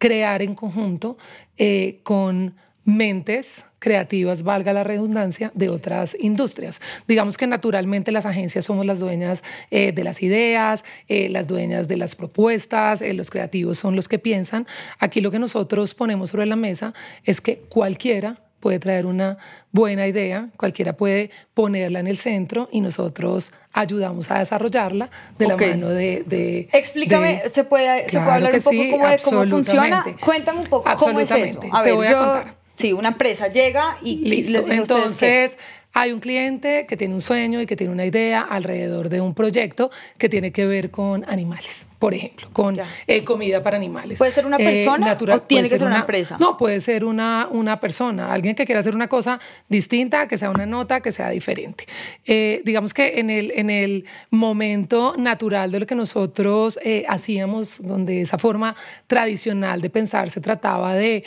crear 0.00 0.40
en 0.40 0.54
conjunto 0.54 1.18
eh, 1.58 2.00
con 2.02 2.56
mentes 2.84 3.66
creativas, 3.78 4.42
valga 4.42 4.72
la 4.72 4.82
redundancia, 4.82 5.52
de 5.54 5.68
otras 5.68 6.16
industrias. 6.18 6.80
Digamos 7.06 7.36
que 7.36 7.46
naturalmente 7.46 8.10
las 8.10 8.24
agencias 8.24 8.64
somos 8.64 8.86
las 8.86 8.98
dueñas 8.98 9.44
eh, 9.70 9.92
de 9.92 10.02
las 10.02 10.22
ideas, 10.22 10.84
eh, 11.06 11.28
las 11.28 11.46
dueñas 11.46 11.86
de 11.86 11.98
las 11.98 12.14
propuestas, 12.14 13.02
los 13.02 13.30
creativos 13.30 13.76
son 13.78 13.94
los 13.94 14.08
que 14.08 14.18
piensan. 14.18 14.66
Aquí 14.98 15.20
lo 15.20 15.30
que 15.30 15.38
nosotros 15.38 15.92
ponemos 15.94 16.30
sobre 16.30 16.46
la 16.46 16.56
mesa 16.56 16.94
es 17.24 17.42
que 17.42 17.58
cualquiera 17.58 18.38
puede 18.60 18.78
traer 18.78 19.06
una 19.06 19.38
buena 19.72 20.06
idea, 20.06 20.48
cualquiera 20.56 20.96
puede 20.96 21.30
ponerla 21.54 22.00
en 22.00 22.06
el 22.06 22.16
centro 22.16 22.68
y 22.70 22.80
nosotros 22.80 23.52
ayudamos 23.72 24.30
a 24.30 24.38
desarrollarla 24.38 25.10
de 25.38 25.48
la 25.48 25.56
mano 25.56 25.88
de... 25.88 26.68
Explícame, 26.72 27.42
¿se, 27.48 27.64
puede, 27.64 28.08
¿se 28.08 28.18
puede 28.18 28.30
hablar 28.30 28.54
un 28.54 28.62
poco 28.62 28.70
sí, 28.70 28.90
de 28.90 29.18
cómo 29.24 29.46
funciona? 29.46 30.04
Cuéntame 30.20 30.60
un 30.60 30.66
poco 30.66 30.90
cómo 30.96 31.20
es 31.20 31.30
eso. 31.30 31.60
A 31.72 31.82
ver, 31.82 31.92
Te 31.92 31.96
voy 31.96 32.06
a 32.06 32.16
contar. 32.16 32.54
Sí, 32.76 32.92
una 32.92 33.08
empresa 33.08 33.48
llega 33.48 33.98
y 34.02 34.16
Listo. 34.16 34.52
les 34.52 34.64
dice 34.66 34.78
Entonces, 34.78 35.58
hay 35.92 36.12
un 36.12 36.20
cliente 36.20 36.86
que 36.86 36.96
tiene 36.96 37.14
un 37.14 37.20
sueño 37.20 37.60
y 37.60 37.66
que 37.66 37.76
tiene 37.76 37.92
una 37.92 38.06
idea 38.06 38.40
alrededor 38.40 39.08
de 39.08 39.20
un 39.20 39.34
proyecto 39.34 39.90
que 40.16 40.28
tiene 40.28 40.52
que 40.52 40.66
ver 40.66 40.90
con 40.90 41.24
animales 41.28 41.89
por 42.00 42.14
ejemplo, 42.14 42.48
con 42.54 42.78
eh, 43.06 43.24
comida 43.24 43.62
para 43.62 43.76
animales. 43.76 44.16
¿Puede 44.16 44.32
ser 44.32 44.46
una 44.46 44.56
eh, 44.56 44.64
persona 44.64 45.06
natural, 45.06 45.38
o 45.38 45.42
tiene 45.42 45.68
que 45.68 45.76
ser 45.76 45.86
una, 45.86 45.98
empresa? 45.98 46.38
No, 46.40 46.56
puede 46.56 46.80
ser 46.80 47.04
una, 47.04 47.46
una 47.50 47.78
persona, 47.78 48.32
alguien 48.32 48.54
que 48.54 48.64
quiera 48.64 48.80
hacer 48.80 48.94
una 48.94 49.06
cosa 49.06 49.38
distinta, 49.68 50.26
que 50.26 50.38
sea 50.38 50.48
una 50.48 50.64
nota, 50.64 51.02
que 51.02 51.12
sea 51.12 51.28
diferente. 51.28 51.84
Eh, 52.24 52.62
digamos 52.64 52.94
que 52.94 53.20
en 53.20 53.28
el, 53.28 53.52
en 53.54 53.68
el 53.68 54.06
momento 54.30 55.14
natural 55.18 55.70
de 55.70 55.80
lo 55.80 55.86
que 55.86 55.94
nosotros 55.94 56.78
hacíamos, 57.06 57.82
donde 57.82 58.22
esa 58.22 58.38
forma 58.38 58.74
tradicional 59.06 59.82
de 59.82 59.90
pensar 59.90 60.30
se 60.30 60.40
trataba 60.40 60.94
de, 60.94 61.22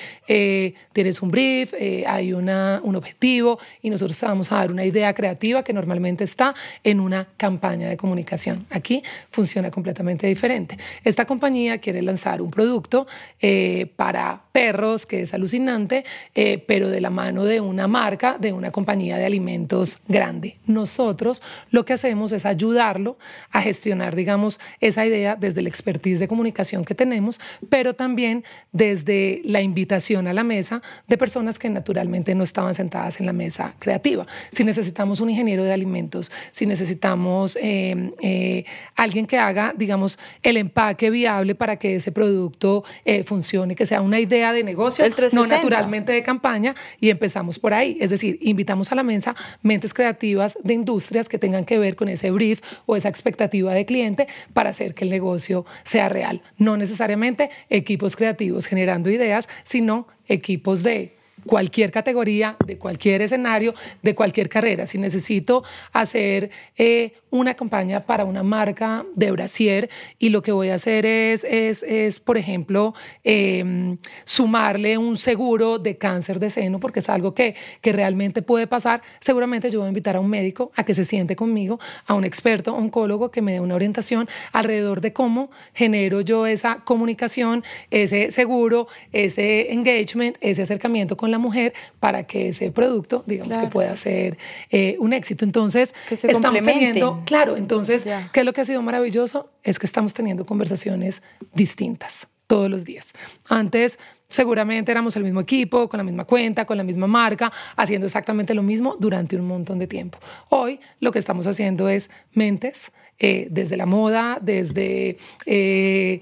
tienes 0.91 1.21
un 1.21 1.29
brief, 1.29 1.75
hay 2.07 2.33
una, 2.33 2.81
un 2.83 2.95
objetivo 2.95 3.59
y 3.83 3.91
nosotros 3.91 4.17
te 4.17 4.25
vamos 4.25 4.51
a 4.51 4.55
dar 4.55 4.71
una 4.71 4.83
idea 4.83 5.13
creativa 5.13 5.63
que 5.63 5.71
normalmente 5.71 6.23
está 6.23 6.55
en 6.83 6.99
una 6.99 7.27
campaña 7.37 7.89
de 7.89 7.95
comunicación. 7.95 8.65
Aquí 8.71 9.03
funciona 9.29 9.69
completamente 9.69 10.25
diferente. 10.25 10.62
Esta 11.03 11.25
compañía 11.25 11.77
quiere 11.79 12.01
lanzar 12.01 12.41
un 12.41 12.51
producto 12.51 13.07
eh, 13.41 13.91
para 13.95 14.42
perros, 14.53 15.07
que 15.07 15.21
es 15.23 15.33
alucinante, 15.33 16.05
eh, 16.35 16.63
pero 16.67 16.89
de 16.89 17.01
la 17.01 17.09
mano 17.09 17.43
de 17.43 17.59
una 17.59 17.87
marca, 17.87 18.37
de 18.39 18.53
una 18.53 18.71
compañía 18.71 19.17
de 19.17 19.25
alimentos 19.25 19.97
grande. 20.07 20.57
Nosotros 20.67 21.41
lo 21.71 21.83
que 21.83 21.93
hacemos 21.93 22.31
es 22.31 22.45
ayudarlo 22.45 23.17
a 23.51 23.61
gestionar, 23.61 24.15
digamos, 24.15 24.59
esa 24.79 25.05
idea 25.05 25.35
desde 25.35 25.63
la 25.63 25.69
expertise 25.69 26.19
de 26.19 26.27
comunicación 26.27 26.85
que 26.85 26.93
tenemos, 26.93 27.41
pero 27.69 27.95
también 27.95 28.45
desde 28.71 29.41
la 29.43 29.61
invitación 29.61 30.27
a 30.27 30.33
la 30.33 30.43
mesa 30.43 30.83
de 31.07 31.17
personas 31.17 31.57
que 31.57 31.69
naturalmente 31.71 32.35
no 32.35 32.43
estaban 32.43 32.75
sentadas 32.75 33.19
en 33.19 33.25
la 33.25 33.33
mesa 33.33 33.73
creativa. 33.79 34.27
Si 34.51 34.63
necesitamos 34.63 35.19
un 35.19 35.31
ingeniero 35.31 35.63
de 35.63 35.73
alimentos, 35.73 36.31
si 36.51 36.67
necesitamos 36.67 37.55
eh, 37.55 38.13
eh, 38.21 38.65
alguien 38.95 39.25
que 39.25 39.39
haga, 39.39 39.73
digamos, 39.75 40.19
el 40.43 40.57
empaque 40.57 41.09
viable 41.09 41.55
para 41.55 41.77
que 41.77 41.95
ese 41.95 42.11
producto 42.11 42.83
funcione, 43.25 43.75
que 43.75 43.87
sea 43.87 44.01
una 44.01 44.19
idea 44.19 44.42
de 44.51 44.63
negocio, 44.63 45.05
no 45.31 45.45
naturalmente 45.47 46.11
de 46.11 46.23
campaña, 46.23 46.75
y 46.99 47.09
empezamos 47.09 47.59
por 47.59 47.73
ahí. 47.73 47.97
Es 48.01 48.09
decir, 48.09 48.39
invitamos 48.41 48.91
a 48.91 48.95
la 48.95 49.03
mesa 49.03 49.35
mentes 49.61 49.93
creativas 49.93 50.57
de 50.63 50.73
industrias 50.73 51.29
que 51.29 51.37
tengan 51.37 51.65
que 51.65 51.79
ver 51.79 51.95
con 51.95 52.09
ese 52.09 52.31
brief 52.31 52.61
o 52.85 52.95
esa 52.95 53.09
expectativa 53.09 53.73
de 53.73 53.85
cliente 53.85 54.27
para 54.53 54.71
hacer 54.71 54.93
que 54.93 55.05
el 55.05 55.11
negocio 55.11 55.65
sea 55.83 56.09
real. 56.09 56.41
No 56.57 56.75
necesariamente 56.75 57.49
equipos 57.69 58.15
creativos 58.15 58.65
generando 58.65 59.09
ideas, 59.09 59.47
sino 59.63 60.07
equipos 60.27 60.83
de 60.83 61.15
cualquier 61.45 61.91
categoría, 61.91 62.55
de 62.65 62.77
cualquier 62.77 63.21
escenario, 63.21 63.73
de 64.01 64.15
cualquier 64.15 64.49
carrera. 64.49 64.85
Si 64.85 64.97
necesito 64.97 65.63
hacer 65.91 66.49
eh, 66.77 67.13
una 67.33 67.55
campaña 67.55 68.05
para 68.05 68.25
una 68.25 68.43
marca 68.43 69.05
de 69.15 69.31
brasier 69.31 69.89
y 70.19 70.29
lo 70.29 70.43
que 70.43 70.51
voy 70.51 70.69
a 70.69 70.75
hacer 70.75 71.03
es, 71.07 71.43
es, 71.43 71.81
es 71.81 72.19
por 72.19 72.37
ejemplo, 72.37 72.93
em, 73.23 73.97
sumarle 74.23 74.99
un 74.99 75.17
seguro 75.17 75.79
de 75.79 75.97
cáncer 75.97 76.39
de 76.39 76.51
seno, 76.51 76.79
porque 76.79 76.99
es 76.99 77.09
algo 77.09 77.33
que, 77.33 77.55
que 77.81 77.91
realmente 77.91 78.43
puede 78.43 78.67
pasar, 78.67 79.01
seguramente 79.19 79.71
yo 79.71 79.79
voy 79.79 79.87
a 79.87 79.89
invitar 79.89 80.15
a 80.15 80.19
un 80.19 80.29
médico 80.29 80.71
a 80.75 80.85
que 80.85 80.93
se 80.93 81.05
siente 81.05 81.35
conmigo, 81.35 81.79
a 82.05 82.13
un 82.13 82.23
experto 82.23 82.75
oncólogo 82.75 83.31
que 83.31 83.41
me 83.41 83.53
dé 83.53 83.59
una 83.59 83.73
orientación 83.73 84.29
alrededor 84.51 85.01
de 85.01 85.11
cómo 85.11 85.49
genero 85.73 86.21
yo 86.21 86.45
esa 86.45 86.81
comunicación, 86.83 87.63
ese 87.89 88.29
seguro, 88.29 88.87
ese 89.11 89.73
engagement, 89.73 90.37
ese 90.39 90.61
acercamiento 90.61 91.17
con 91.17 91.31
la 91.31 91.39
mujer 91.39 91.73
para 91.99 92.27
que 92.27 92.49
ese 92.49 92.69
producto, 92.69 93.23
digamos 93.25 93.57
que 93.57 93.67
pueda 93.67 93.97
ser 93.97 94.37
eh, 94.69 94.97
un 94.99 95.13
éxito. 95.13 95.45
Entonces, 95.45 95.95
estamos 96.11 96.63
teniendo, 96.63 97.22
claro, 97.25 97.57
entonces, 97.57 98.05
¿qué 98.31 98.39
es 98.39 98.45
lo 98.45 98.53
que 98.53 98.61
ha 98.61 98.65
sido 98.65 98.81
maravilloso? 98.81 99.49
Es 99.63 99.79
que 99.79 99.85
estamos 99.85 100.13
teniendo 100.13 100.45
conversaciones 100.45 101.21
distintas 101.53 102.27
todos 102.47 102.69
los 102.69 102.85
días. 102.85 103.13
Antes 103.49 103.97
seguramente 104.27 104.91
éramos 104.91 105.15
el 105.15 105.23
mismo 105.23 105.41
equipo, 105.41 105.87
con 105.87 105.99
la 105.99 106.03
misma 106.03 106.25
cuenta, 106.25 106.65
con 106.65 106.77
la 106.77 106.83
misma 106.83 107.07
marca, 107.07 107.51
haciendo 107.75 108.07
exactamente 108.07 108.53
lo 108.53 108.63
mismo 108.63 108.95
durante 108.99 109.35
un 109.35 109.47
montón 109.47 109.79
de 109.79 109.87
tiempo. 109.87 110.17
Hoy 110.49 110.79
lo 110.99 111.11
que 111.11 111.19
estamos 111.19 111.47
haciendo 111.47 111.87
es 111.87 112.09
mentes, 112.33 112.91
eh, 113.19 113.47
desde 113.51 113.77
la 113.77 113.85
moda, 113.85 114.39
desde 114.41 115.17
eh, 115.45 116.21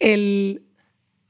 el 0.00 0.62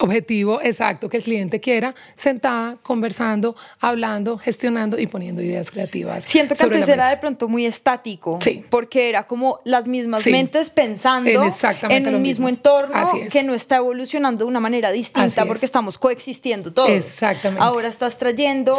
objetivo 0.02 0.60
exacto 0.60 1.08
que 1.08 1.18
el 1.18 1.22
cliente 1.22 1.60
quiera, 1.60 1.94
sentada, 2.16 2.76
conversando, 2.82 3.56
hablando, 3.80 4.38
gestionando 4.38 4.98
y 4.98 5.06
poniendo 5.06 5.42
ideas 5.42 5.70
creativas. 5.70 6.24
Siento 6.24 6.54
que 6.54 6.62
antes 6.62 6.88
era 6.88 7.08
de 7.08 7.16
pronto 7.16 7.48
muy 7.48 7.66
estático, 7.66 8.38
sí. 8.42 8.64
porque 8.68 9.08
era 9.08 9.26
como 9.26 9.60
las 9.64 9.86
mismas 9.86 10.26
mentes 10.26 10.70
pensando 10.70 11.30
en, 11.30 12.06
el 12.06 12.18
mismo, 12.20 12.48
entorno 12.48 12.94
que 13.30 13.42
no 13.42 13.54
está 13.54 13.76
evolucionando 13.76 14.44
de 14.44 14.48
una 14.48 14.60
manera 14.60 14.92
distinta 14.92 15.46
porque 15.46 15.66
estamos 15.66 15.98
coexistiendo 15.98 16.72
todos. 16.72 16.90
Exactamente. 16.90 17.62
Ahora 17.62 17.88
estás 17.88 18.18
trayendo 18.18 18.74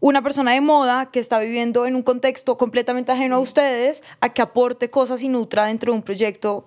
una 0.00 0.22
persona 0.22 0.52
de 0.52 0.60
moda 0.60 1.10
que 1.10 1.20
está 1.20 1.38
viviendo 1.38 1.86
en 1.86 1.96
un 1.96 2.02
contexto 2.02 2.56
completamente 2.56 3.12
ajeno 3.12 3.36
a 3.36 3.38
ustedes 3.40 4.02
a 4.20 4.32
que 4.32 4.42
aporte 4.42 4.90
cosas 4.90 5.22
y 5.22 5.28
nutra 5.28 5.66
dentro 5.66 5.92
de 5.92 5.96
un 5.96 6.02
proyecto 6.02 6.64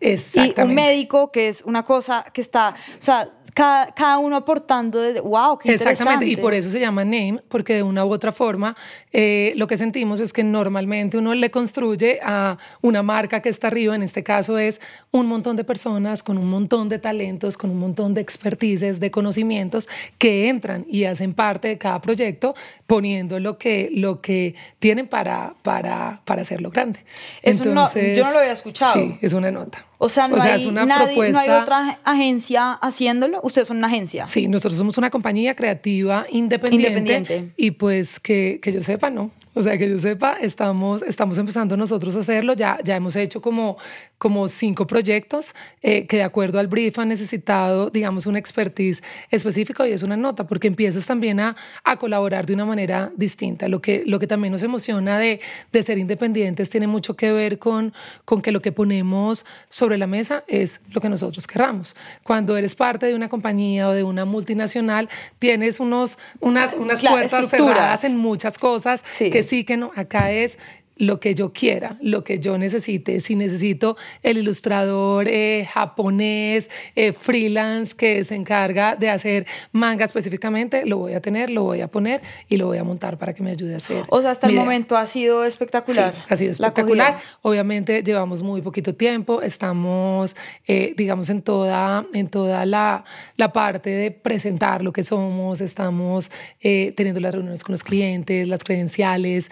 y 0.00 0.60
un 0.60 0.74
médico 0.74 1.30
que 1.30 1.48
es 1.48 1.62
una 1.62 1.84
cosa 1.84 2.24
que 2.32 2.40
está, 2.40 2.74
o 2.98 3.02
sea, 3.02 3.28
cada, 3.54 3.86
cada 3.92 4.18
uno 4.18 4.36
aportando 4.36 5.00
desde, 5.00 5.20
wow, 5.20 5.58
qué 5.58 5.74
Exactamente, 5.74 6.26
y 6.26 6.36
por 6.36 6.54
eso 6.54 6.68
se 6.68 6.78
llama 6.78 7.04
name, 7.04 7.40
porque 7.48 7.74
de 7.74 7.82
una 7.82 8.04
u 8.04 8.12
otra 8.12 8.30
forma 8.30 8.76
eh, 9.12 9.52
lo 9.56 9.66
que 9.66 9.76
sentimos 9.76 10.20
es 10.20 10.32
que 10.32 10.44
normalmente 10.44 11.18
uno 11.18 11.34
le 11.34 11.50
construye 11.50 12.20
a 12.22 12.56
una 12.82 13.02
marca 13.02 13.42
que 13.42 13.48
está 13.48 13.66
arriba, 13.66 13.96
en 13.96 14.04
este 14.04 14.22
caso 14.22 14.58
es 14.58 14.80
un 15.10 15.26
montón 15.26 15.56
de 15.56 15.64
personas 15.64 16.22
con 16.22 16.38
un 16.38 16.48
montón 16.48 16.88
de 16.88 17.00
talentos, 17.00 17.56
con 17.56 17.70
un 17.70 17.78
montón 17.78 18.14
de 18.14 18.20
expertices, 18.20 19.00
de 19.00 19.10
conocimientos 19.10 19.88
que 20.18 20.48
entran 20.48 20.86
y 20.88 21.04
hacen 21.04 21.32
parte 21.32 21.68
de 21.68 21.78
cada 21.78 22.00
proyecto 22.00 22.54
poniendo 22.86 23.40
lo 23.40 23.58
que, 23.58 23.90
lo 23.92 24.20
que 24.20 24.54
tienen 24.78 25.08
para, 25.08 25.54
para, 25.62 26.22
para 26.24 26.42
hacerlo 26.42 26.70
grande. 26.70 27.04
Entonces, 27.42 28.16
yo 28.16 28.24
no 28.24 28.32
lo 28.32 28.38
había 28.38 28.52
escuchado. 28.52 28.94
Sí, 28.94 29.18
es 29.20 29.32
una 29.32 29.50
nota. 29.50 29.87
O 30.00 30.08
sea, 30.08 30.28
no, 30.28 30.40
hay, 30.40 30.64
nadie, 30.70 31.32
no 31.32 31.38
hay 31.40 31.50
otra 31.50 31.98
agencia 32.04 32.72
haciéndolo. 32.74 33.40
Ustedes 33.42 33.66
son 33.66 33.78
una 33.78 33.88
agencia. 33.88 34.28
Sí, 34.28 34.46
nosotros 34.46 34.78
somos 34.78 34.96
una 34.96 35.10
compañía 35.10 35.56
creativa 35.56 36.24
independiente. 36.30 36.88
Independiente. 36.88 37.52
Y 37.56 37.72
pues 37.72 38.20
que, 38.20 38.60
que 38.62 38.72
yo 38.72 38.80
sepa, 38.80 39.10
no. 39.10 39.32
O 39.54 39.62
sea, 39.64 39.76
que 39.76 39.90
yo 39.90 39.98
sepa, 39.98 40.34
estamos, 40.40 41.02
estamos 41.02 41.36
empezando 41.36 41.76
nosotros 41.76 42.14
a 42.14 42.20
hacerlo. 42.20 42.52
Ya, 42.52 42.78
ya 42.84 42.94
hemos 42.94 43.16
hecho 43.16 43.42
como, 43.42 43.76
como 44.18 44.48
cinco 44.48 44.86
proyectos 44.86 45.54
eh, 45.82 46.06
que 46.06 46.18
de 46.18 46.22
acuerdo 46.24 46.58
al 46.58 46.66
brief 46.66 46.98
han 46.98 47.08
necesitado, 47.08 47.88
digamos, 47.90 48.26
un 48.26 48.36
expertise 48.36 49.02
específico 49.30 49.86
y 49.86 49.92
es 49.92 50.02
una 50.02 50.16
nota 50.16 50.46
porque 50.46 50.66
empiezas 50.66 51.06
también 51.06 51.40
a, 51.40 51.56
a 51.84 51.96
colaborar 51.96 52.44
de 52.44 52.54
una 52.54 52.66
manera 52.66 53.12
distinta. 53.16 53.68
Lo 53.68 53.80
que, 53.80 54.02
lo 54.06 54.18
que 54.18 54.26
también 54.26 54.52
nos 54.52 54.62
emociona 54.62 55.18
de, 55.18 55.40
de 55.72 55.82
ser 55.82 55.98
independientes 55.98 56.68
tiene 56.68 56.86
mucho 56.86 57.14
que 57.14 57.32
ver 57.32 57.58
con, 57.58 57.92
con 58.24 58.42
que 58.42 58.52
lo 58.52 58.60
que 58.60 58.72
ponemos 58.72 59.46
sobre 59.68 59.98
la 59.98 60.06
mesa 60.06 60.44
es 60.48 60.80
lo 60.90 61.00
que 61.00 61.08
nosotros 61.08 61.46
querramos. 61.46 61.94
Cuando 62.24 62.56
eres 62.56 62.74
parte 62.74 63.06
de 63.06 63.14
una 63.14 63.28
compañía 63.28 63.88
o 63.88 63.92
de 63.92 64.02
una 64.02 64.24
multinacional, 64.24 65.08
tienes 65.38 65.80
unos, 65.80 66.18
unas, 66.40 66.74
unas 66.74 67.02
puertas 67.02 67.50
cerradas 67.50 68.04
en 68.04 68.16
muchas 68.16 68.58
cosas 68.58 69.04
que 69.18 69.42
sí 69.42 69.64
que 69.64 69.76
no, 69.76 69.92
acá 69.94 70.32
es 70.32 70.58
lo 70.98 71.20
que 71.20 71.34
yo 71.34 71.52
quiera, 71.52 71.96
lo 72.00 72.24
que 72.24 72.38
yo 72.38 72.58
necesite. 72.58 73.20
Si 73.20 73.36
necesito 73.36 73.96
el 74.22 74.38
ilustrador 74.38 75.28
eh, 75.28 75.66
japonés, 75.72 76.68
eh, 76.94 77.12
freelance, 77.12 77.94
que 77.96 78.24
se 78.24 78.34
encarga 78.34 78.96
de 78.96 79.08
hacer 79.08 79.46
manga 79.72 80.04
específicamente, 80.04 80.84
lo 80.86 80.98
voy 80.98 81.14
a 81.14 81.20
tener, 81.20 81.50
lo 81.50 81.62
voy 81.62 81.80
a 81.80 81.88
poner 81.88 82.20
y 82.48 82.56
lo 82.56 82.66
voy 82.66 82.78
a 82.78 82.84
montar 82.84 83.16
para 83.16 83.32
que 83.32 83.42
me 83.42 83.52
ayude 83.52 83.74
a 83.74 83.76
hacer. 83.78 84.04
O 84.08 84.20
sea, 84.20 84.32
hasta 84.32 84.48
el 84.48 84.54
momento 84.54 84.96
ha 84.96 85.06
sido 85.06 85.44
espectacular. 85.44 86.14
ha 86.28 86.36
sido 86.36 86.50
espectacular. 86.50 87.16
Obviamente 87.42 88.02
llevamos 88.02 88.42
muy 88.42 88.60
poquito 88.60 88.94
tiempo, 88.94 89.40
estamos, 89.40 90.34
eh, 90.66 90.94
digamos, 90.96 91.30
en 91.30 91.42
toda, 91.42 92.06
en 92.12 92.28
toda 92.28 92.66
la, 92.66 93.04
la, 93.36 93.52
parte 93.52 93.90
de 93.90 94.10
presentar 94.10 94.82
lo 94.82 94.92
que 94.92 95.02
somos, 95.02 95.60
estamos 95.60 96.30
teniendo 96.60 97.20
las 97.20 97.32
reuniones 97.32 97.62
con 97.62 97.72
los 97.72 97.82
clientes, 97.82 98.46
las 98.46 98.62
credenciales, 98.62 99.50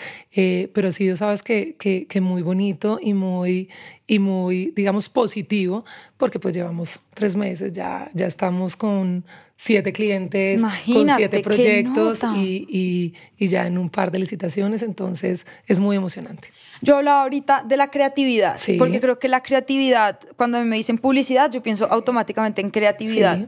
pero 0.75 0.89
ha 0.89 0.93
sido, 0.93 1.17
¿sabes? 1.17 1.36
Que, 1.43 1.77
que, 1.77 2.21
muy 2.21 2.43
bonito 2.43 2.99
y 3.01 3.15
muy, 3.15 3.69
y 4.07 4.19
muy, 4.19 4.73
digamos, 4.75 5.09
positivo, 5.09 5.85
porque 6.17 6.39
pues 6.39 6.55
llevamos 6.55 7.01
tres 7.15 7.37
meses, 7.37 7.73
ya, 7.73 8.11
ya 8.15 8.27
estamos 8.27 8.77
con 8.77 9.25
siete 9.57 9.93
clientes, 9.93 10.61
con 10.61 11.09
siete 11.17 11.41
proyectos 11.41 12.21
y, 12.37 12.67
y, 12.69 13.15
y, 13.39 13.49
ya 13.49 13.67
en 13.67 13.79
un 13.79 13.89
par 13.89 14.11
de 14.11 14.19
licitaciones, 14.19 14.83
entonces 14.83 15.47
es 15.67 15.81
muy 15.81 15.97
emocionante. 15.97 16.49
Yo 16.83 16.99
hablaba 16.99 17.23
ahorita 17.23 17.65
de 17.67 17.77
la 17.77 17.91
creatividad, 17.91 18.59
porque 18.79 19.01
creo 19.01 19.19
que 19.19 19.29
la 19.29 19.43
creatividad, 19.43 20.21
cuando 20.37 20.63
me 20.65 20.77
dicen 20.77 20.99
publicidad, 20.99 21.51
yo 21.51 21.63
pienso 21.63 21.87
automáticamente 21.91 22.61
en 22.61 22.71
creatividad. 22.71 23.39
Sí. 23.39 23.47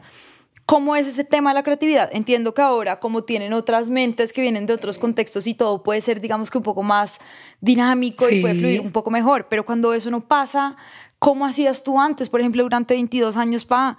¿Cómo 0.69 0.97
es 0.97 1.07
ese 1.07 1.25
tema 1.25 1.49
de 1.49 1.55
la 1.55 1.63
creatividad? 1.63 2.11
Entiendo 2.13 2.53
que 2.53 2.61
ahora, 2.61 3.01
como 3.01 3.25
tienen 3.25 3.55
otras 3.55 3.89
mentes 3.89 4.35
que 4.35 4.43
vienen 4.43 4.67
de 4.67 4.75
otros 4.75 4.99
contextos 4.99 5.47
y 5.47 5.55
todo 5.55 5.83
puede 5.83 6.03
ser, 6.03 6.21
digamos 6.21 6.51
que 6.51 6.59
un 6.59 6.63
poco 6.63 6.83
más 6.83 7.21
dinámico 7.63 8.29
y 8.29 8.43
puede 8.43 8.55
fluir 8.55 8.83
un 8.83 8.93
poco 8.93 9.11
mejor, 9.11 9.49
pero 9.49 9.65
cuando 9.65 9.95
eso 9.95 10.11
no 10.11 10.29
pasa, 10.29 10.77
¿cómo 11.19 11.47
hacías 11.47 11.83
tú 11.83 11.99
antes? 11.99 12.29
Por 12.29 12.41
ejemplo, 12.41 12.63
durante 12.65 12.93
22 12.93 13.39
años 13.39 13.65
para 13.65 13.97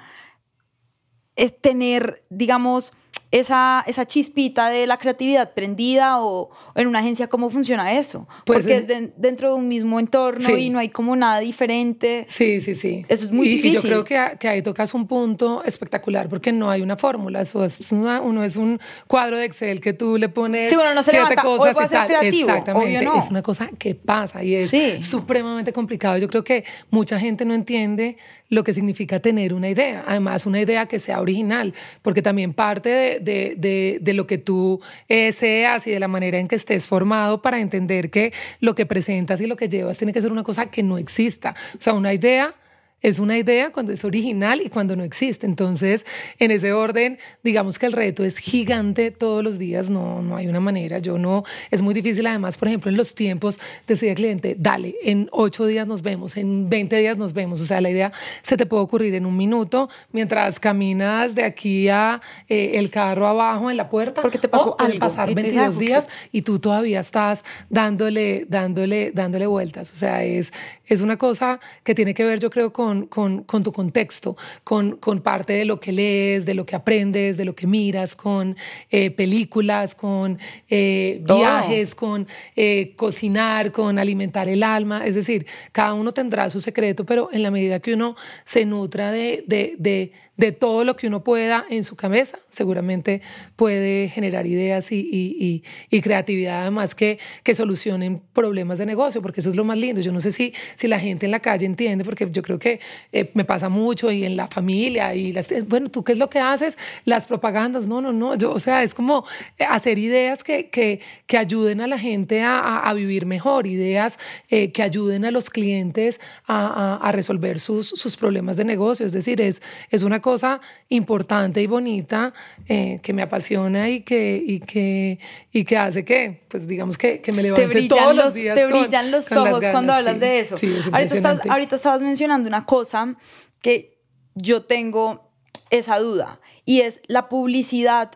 tener, 1.60 2.24
digamos, 2.30 2.94
esa, 3.32 3.84
esa 3.86 4.08
chispita 4.08 4.70
de 4.70 4.88
la 4.88 4.98
creatividad 4.98 5.54
prendida 5.54 6.22
o, 6.22 6.50
en 6.76 6.88
una 6.88 7.00
agencia, 7.00 7.28
¿cómo 7.28 7.50
funciona 7.50 7.94
eso? 7.94 8.28
Pues 8.46 8.60
Porque 8.60 8.78
es 8.78 8.88
dentro 9.18 9.50
de 9.50 9.56
un 9.56 9.68
mismo 9.68 10.00
entorno 10.00 10.58
y 10.58 10.70
no 10.70 10.80
hay 10.80 10.90
como 10.90 11.16
nada 11.16 11.40
diferente. 11.40 12.26
Sí, 12.28 12.60
sí, 12.60 12.74
sí. 12.74 13.06
Eso 13.08 13.26
es 13.26 13.32
muy 13.32 13.48
difícil. 13.48 13.72
Y 13.72 13.74
yo 13.76 13.82
creo 13.82 14.04
que, 14.04 14.38
que, 14.40 14.48
ahí 14.48 14.62
tocas 14.64 14.94
un 14.94 15.06
punto 15.08 15.64
espectacular 15.64 16.28
porque 16.28 16.52
no 16.52 16.72
hay 16.72 16.82
una 16.82 16.98
fórmula. 16.98 17.42
Eso 17.42 17.64
es 17.64 17.92
uno 17.92 18.44
es 18.44 18.56
un 18.56 18.80
cuadro 19.06 19.38
de 19.38 19.46
Excel 19.46 19.80
que 19.80 19.94
tú 19.94 20.18
le 20.18 20.30
pones 20.30 20.70
sí, 20.70 20.76
no 20.76 21.04
se 21.04 21.12
siete 21.12 21.36
cosas 21.36 21.76
y 21.86 21.94
tal. 21.94 22.08
Creativo, 22.08 22.50
Exactamente. 22.50 23.06
No. 23.06 23.20
Es 23.20 23.30
una 23.30 23.44
cosa 23.44 23.70
que 23.78 23.94
pasa 23.94 24.44
y 24.44 24.56
es 24.56 24.72
supremamente 25.06 25.72
complicado. 25.72 26.18
Yo 26.18 26.28
creo 26.28 26.44
que 26.44 26.64
mucha 26.90 27.20
gente 27.20 27.46
no 27.46 27.54
entiende 27.54 28.18
lo 28.50 28.64
que 28.64 28.74
significa 28.74 29.20
tener 29.20 29.54
una 29.54 29.70
idea. 29.70 30.04
Además, 30.08 30.46
una 30.46 30.60
idea 30.60 30.88
que 30.88 31.00
sea 31.00 31.22
original, 31.22 31.74
porque 32.02 32.22
también 32.22 32.54
parte 32.54 32.90
de, 32.90 32.99
de, 33.00 33.56
de, 33.56 34.00
de 34.02 34.14
lo 34.14 34.28
que 34.28 34.38
tú 34.38 34.82
eh, 35.08 35.32
seas 35.32 35.88
y 35.88 35.92
de 35.92 36.00
la 36.00 36.08
manera 36.08 36.38
en 36.38 36.48
que 36.48 36.56
estés 36.56 36.86
formado 36.86 37.42
para 37.42 37.60
entender 37.60 38.10
que 38.10 38.34
lo 38.60 38.76
que 38.76 38.86
presentas 38.86 39.42
y 39.42 39.48
lo 39.48 39.56
que 39.56 39.70
llevas 39.70 39.98
tiene 39.98 40.14
que 40.14 40.22
ser 40.22 40.32
una 40.32 40.44
cosa 40.44 40.68
que 40.68 40.84
no 40.84 40.98
exista. 40.98 41.56
O 41.78 41.82
sea, 41.82 41.94
una 41.94 42.14
idea 42.14 42.56
es 43.02 43.20
una 43.20 43.38
idea 43.38 43.72
cuando 43.72 43.94
es 43.94 44.04
original 44.04 44.62
y 44.62 44.70
cuando 44.70 44.96
no 44.96 45.04
existe. 45.04 45.46
Entonces, 45.46 46.06
en 46.38 46.52
ese 46.52 46.74
orden, 46.74 47.18
digamos 47.44 47.80
que 47.80 47.86
el 47.86 47.94
reto 47.94 48.24
es 48.24 48.38
gigante 48.38 49.12
todos 49.12 49.44
los 49.44 49.58
días, 49.58 49.90
no, 49.90 50.22
no 50.22 50.36
hay 50.36 50.48
una 50.48 50.60
manera. 50.60 51.00
Yo 51.00 51.18
no, 51.18 51.44
es 51.72 51.82
muy 51.82 51.94
difícil 51.94 52.28
además, 52.28 52.58
por 52.58 52.68
ejemplo, 52.68 52.90
en 52.92 52.98
los 52.98 53.16
tiempos, 53.16 53.60
decía 53.88 54.12
al 54.12 54.16
cliente, 54.16 54.56
dale, 54.60 54.96
en 55.04 55.30
ocho 55.32 55.66
días 55.66 55.88
nos 55.88 56.02
vemos, 56.02 56.36
en 56.38 56.70
20 56.70 56.98
días 56.98 57.18
nos 57.18 57.34
vemos. 57.34 57.62
O 57.62 57.66
sea, 57.66 57.82
la 57.82 57.90
idea 57.90 58.12
se 58.42 58.58
te 58.58 58.66
puede 58.66 58.84
ocurrir 58.84 59.14
en 59.16 59.26
un 59.26 59.38
minuto 59.38 59.90
mientras 60.12 60.60
caminas 60.60 61.36
de 61.36 61.44
aquí 61.44 61.90
a 61.90 62.22
eh, 62.48 62.72
el 62.76 62.90
carro 62.90 63.28
abajo 63.28 63.72
en 63.72 63.78
la 63.78 63.90
puerta. 63.90 64.22
Porque 64.22 64.40
te 64.40 64.50
pasó 64.50 64.72
o 64.72 64.82
algo. 64.82 65.00
pasar 65.00 65.34
22 65.34 65.80
días 65.80 66.10
y 66.32 66.42
tú 66.42 66.60
todavía 66.60 67.00
estás 67.00 67.44
dándole, 67.70 68.46
dándole, 68.50 69.12
dándole 69.12 69.48
vueltas. 69.48 69.92
O 69.92 69.96
sea, 69.96 70.24
es, 70.24 70.52
es 70.86 71.02
una 71.02 71.18
cosa 71.18 71.60
que 71.84 71.96
tiene 71.96 72.14
que 72.14 72.24
ver, 72.26 72.40
yo 72.40 72.50
creo, 72.50 72.74
con 72.74 72.89
con, 73.08 73.44
con, 73.44 73.64
tu 73.64 73.72
contexto, 73.72 74.36
con, 74.64 74.98
con, 74.98 75.20
parte 75.20 75.54
de 75.54 75.66
lo 75.66 75.80
que 75.80 75.92
lees, 75.92 76.46
de 76.46 76.54
lo 76.54 76.66
que 76.66 76.76
aprendes, 76.76 77.38
de 77.38 77.46
lo 77.46 77.56
que 77.56 77.68
miras, 77.68 78.16
con 78.16 78.56
eh, 78.90 79.12
películas, 79.12 79.96
con 79.96 80.38
eh, 80.70 81.22
viajes, 81.26 81.96
con 81.96 82.28
eh, 82.56 82.94
cocinar, 82.96 83.72
con 83.72 84.00
alimentar 84.00 84.48
el 84.48 84.64
alma. 84.64 85.06
Es 85.06 85.16
decir, 85.16 85.46
cada 85.72 85.94
uno 85.94 86.14
tendrá 86.14 86.50
su 86.50 86.60
secreto, 86.60 87.06
pero 87.06 87.30
en 87.32 87.44
la 87.44 87.52
medida 87.52 87.80
que 87.80 87.94
uno 87.94 88.16
se 88.44 88.66
nutra 88.66 89.12
de, 89.12 89.44
de, 89.48 89.76
de 89.78 90.12
de 90.40 90.54
todo 90.54 90.86
lo 90.86 90.96
que 90.96 91.06
uno 91.06 91.22
pueda 91.22 91.66
en 91.70 91.84
su 91.84 91.98
cabeza, 91.98 92.40
seguramente 92.48 93.22
puede 93.58 94.08
generar 94.08 94.48
ideas 94.48 94.90
y, 94.94 95.02
y, 95.12 95.64
y, 95.90 96.02
creatividad 96.02 96.62
además 96.62 96.96
que, 96.96 97.20
que 97.44 97.54
solucionen 97.54 98.22
problemas 98.32 98.78
de 98.78 98.86
negocio, 98.86 99.22
porque 99.22 99.42
eso 99.42 99.50
es 99.50 99.58
lo 99.58 99.66
más 99.66 99.78
lindo. 99.78 100.00
Yo 100.00 100.14
no 100.14 100.22
sé 100.22 100.32
si, 100.32 100.54
si 100.76 100.88
la 100.88 100.98
gente 100.98 101.26
en 101.26 101.34
la 101.34 101.42
calle 101.42 101.66
entiende, 101.66 102.06
porque 102.06 102.26
yo 102.32 102.42
creo 102.42 102.58
que 102.58 102.79
eh, 103.12 103.32
me 103.34 103.46
pasa 103.46 103.70
mucho 103.70 104.12
y 104.12 104.26
en 104.26 104.36
la 104.36 104.48
familia 104.48 105.16
y 105.16 105.32
las, 105.32 105.48
bueno, 105.68 105.90
¿tú 105.90 106.04
qué 106.04 106.14
es 106.14 106.18
lo 106.18 106.30
que 106.30 106.40
haces? 106.40 106.78
Las 107.06 107.26
propagandas, 107.26 107.88
no, 107.88 108.02
no, 108.02 108.12
no, 108.14 108.36
yo, 108.36 108.52
o 108.52 108.60
sea, 108.60 108.84
es 108.84 108.94
como 108.94 109.26
hacer 109.68 109.98
ideas 109.98 110.44
que, 110.44 110.70
que, 110.70 111.00
que 111.26 111.38
ayuden 111.38 111.82
a 111.82 111.88
la 111.88 111.98
gente 111.98 112.42
a, 112.42 112.80
a, 112.80 112.94
vivir 112.94 113.26
mejor, 113.26 113.68
ideas 113.68 114.20
eh, 114.50 114.72
que 114.72 114.84
ayuden 114.84 115.26
a 115.26 115.32
los 115.32 115.50
clientes 115.50 116.20
a, 116.46 116.96
a 117.02 117.12
resolver 117.12 117.60
sus, 117.60 117.88
sus 117.88 118.18
problemas 118.18 118.58
de 118.58 118.66
negocio, 118.66 119.06
es 119.06 119.14
decir, 119.14 119.42
es, 119.42 119.62
es 119.90 120.04
una 120.04 120.22
cosa 120.22 120.62
importante 120.90 121.62
y 121.62 121.68
bonita 121.68 122.34
eh, 122.68 123.00
que 123.02 123.14
me 123.14 123.22
apasiona 123.22 123.90
y 123.90 124.02
que, 124.02 124.42
y 124.46 124.60
que, 124.60 125.20
y 125.52 125.64
que 125.64 125.78
hace 125.78 126.06
que, 126.06 126.44
pues 126.48 126.68
digamos 126.68 126.98
que, 126.98 127.22
que 127.22 127.32
me 127.32 127.44
levante 127.44 127.88
todos 127.88 128.16
los, 128.16 128.34
días. 128.34 128.56
Te 128.56 128.66
brillan 128.66 129.12
los 129.12 129.32
ojos 129.32 129.64
cuando 129.72 129.94
hablas 129.94 130.20
de 130.20 130.40
eso. 130.40 130.56
ahorita, 130.92 131.16
estás, 131.16 131.40
ahorita 131.48 131.76
estabas 131.76 132.02
mencionando 132.02 132.48
una 132.48 132.66
cosa 132.70 133.16
que 133.64 133.98
yo 134.36 134.62
tengo 134.62 135.32
esa 135.72 135.98
duda 135.98 136.40
y 136.66 136.82
es 136.82 137.02
la 137.08 137.28
publicidad 137.28 138.12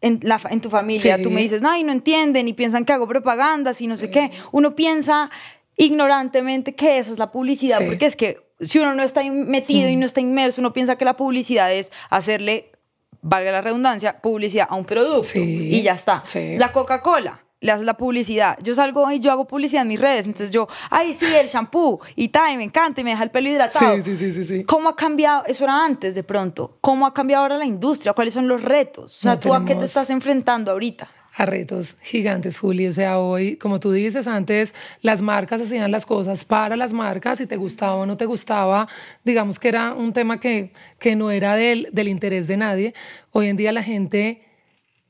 en, 0.00 0.18
la, 0.22 0.40
en 0.48 0.62
tu 0.62 0.70
familia. 0.70 1.20
Tú 1.20 1.28
me 1.30 1.42
dices, 1.42 1.60
no, 1.60 1.76
y 1.76 1.84
no 1.84 1.92
entienden 1.92 2.48
y 2.48 2.54
piensan 2.54 2.86
que 2.86 2.94
hago 2.94 3.06
propagandas 3.06 3.82
y 3.82 3.86
no 3.86 3.98
sé 3.98 4.10
qué. 4.10 4.30
Uno 4.50 4.74
piensa 4.74 5.30
ignorantemente 5.76 6.74
que 6.74 6.96
esa 6.96 7.12
es 7.12 7.18
la 7.18 7.30
publicidad, 7.30 7.86
porque 7.86 8.06
es 8.06 8.16
que 8.16 8.38
si 8.60 8.78
uno 8.78 8.94
no 8.94 9.02
está 9.02 9.22
metido 9.24 9.90
y 9.90 9.96
no 9.96 10.06
está 10.06 10.22
inmerso, 10.22 10.62
uno 10.62 10.72
piensa 10.72 10.96
que 10.96 11.04
la 11.04 11.16
publicidad 11.16 11.70
es 11.70 11.92
hacerle, 12.08 12.72
valga 13.20 13.52
la 13.52 13.60
redundancia, 13.60 14.22
publicidad 14.22 14.68
a 14.70 14.74
un 14.74 14.86
producto 14.86 15.38
y 15.38 15.82
ya 15.82 15.92
está. 15.92 16.24
La 16.56 16.72
Coca-Cola 16.72 17.41
le 17.62 17.72
hace 17.72 17.84
la 17.84 17.94
publicidad. 17.94 18.58
Yo 18.62 18.74
salgo 18.74 19.10
y 19.10 19.20
yo 19.20 19.32
hago 19.32 19.46
publicidad 19.46 19.82
en 19.82 19.88
mis 19.88 20.00
redes, 20.00 20.26
entonces 20.26 20.50
yo, 20.50 20.68
ay, 20.90 21.14
sí, 21.14 21.24
el 21.24 21.46
shampoo 21.46 22.00
y 22.14 22.28
tal, 22.28 22.58
me 22.58 22.64
encanta 22.64 23.00
y 23.00 23.04
me 23.04 23.10
deja 23.10 23.22
el 23.22 23.30
pelo 23.30 23.48
hidratado. 23.48 23.96
Sí, 24.02 24.16
sí, 24.16 24.32
sí, 24.32 24.44
sí, 24.44 24.64
¿Cómo 24.64 24.90
ha 24.90 24.96
cambiado? 24.96 25.44
Eso 25.46 25.64
era 25.64 25.84
antes 25.84 26.14
de 26.14 26.22
pronto. 26.22 26.76
¿Cómo 26.80 27.06
ha 27.06 27.14
cambiado 27.14 27.44
ahora 27.44 27.56
la 27.56 27.64
industria? 27.64 28.12
¿Cuáles 28.12 28.34
son 28.34 28.48
los 28.48 28.62
retos? 28.62 29.16
O 29.16 29.22
sea, 29.22 29.40
¿tú 29.40 29.54
a 29.54 29.64
qué 29.64 29.74
te 29.74 29.84
estás 29.84 30.10
enfrentando 30.10 30.72
ahorita? 30.72 31.08
a 31.34 31.46
retos 31.46 31.96
gigantes, 32.02 32.58
Juli. 32.58 32.86
O 32.86 32.92
sea, 32.92 33.18
hoy, 33.18 33.56
como 33.56 33.80
tú 33.80 33.92
dices, 33.92 34.26
antes 34.26 34.74
las 35.00 35.22
marcas 35.22 35.62
hacían 35.62 35.90
las 35.90 36.04
cosas 36.04 36.44
para 36.44 36.76
las 36.76 36.92
marcas, 36.92 37.38
si 37.38 37.46
te 37.46 37.56
gustaba 37.56 37.94
o 37.94 38.06
no 38.06 38.16
te 38.16 38.26
gustaba, 38.26 38.86
digamos 39.24 39.58
que 39.58 39.68
era 39.68 39.94
un 39.94 40.12
tema 40.12 40.38
que, 40.38 40.72
que 40.98 41.16
no 41.16 41.30
era 41.30 41.56
del, 41.56 41.88
del 41.92 42.08
interés 42.08 42.46
de 42.48 42.56
nadie. 42.56 42.94
Hoy 43.30 43.48
en 43.48 43.56
día 43.56 43.72
la 43.72 43.82
gente, 43.82 44.42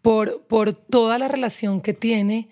por, 0.02 0.42
por 0.42 0.72
toda 0.72 1.18
la 1.18 1.28
relación 1.28 1.80
que 1.80 1.94
tiene, 1.94 2.48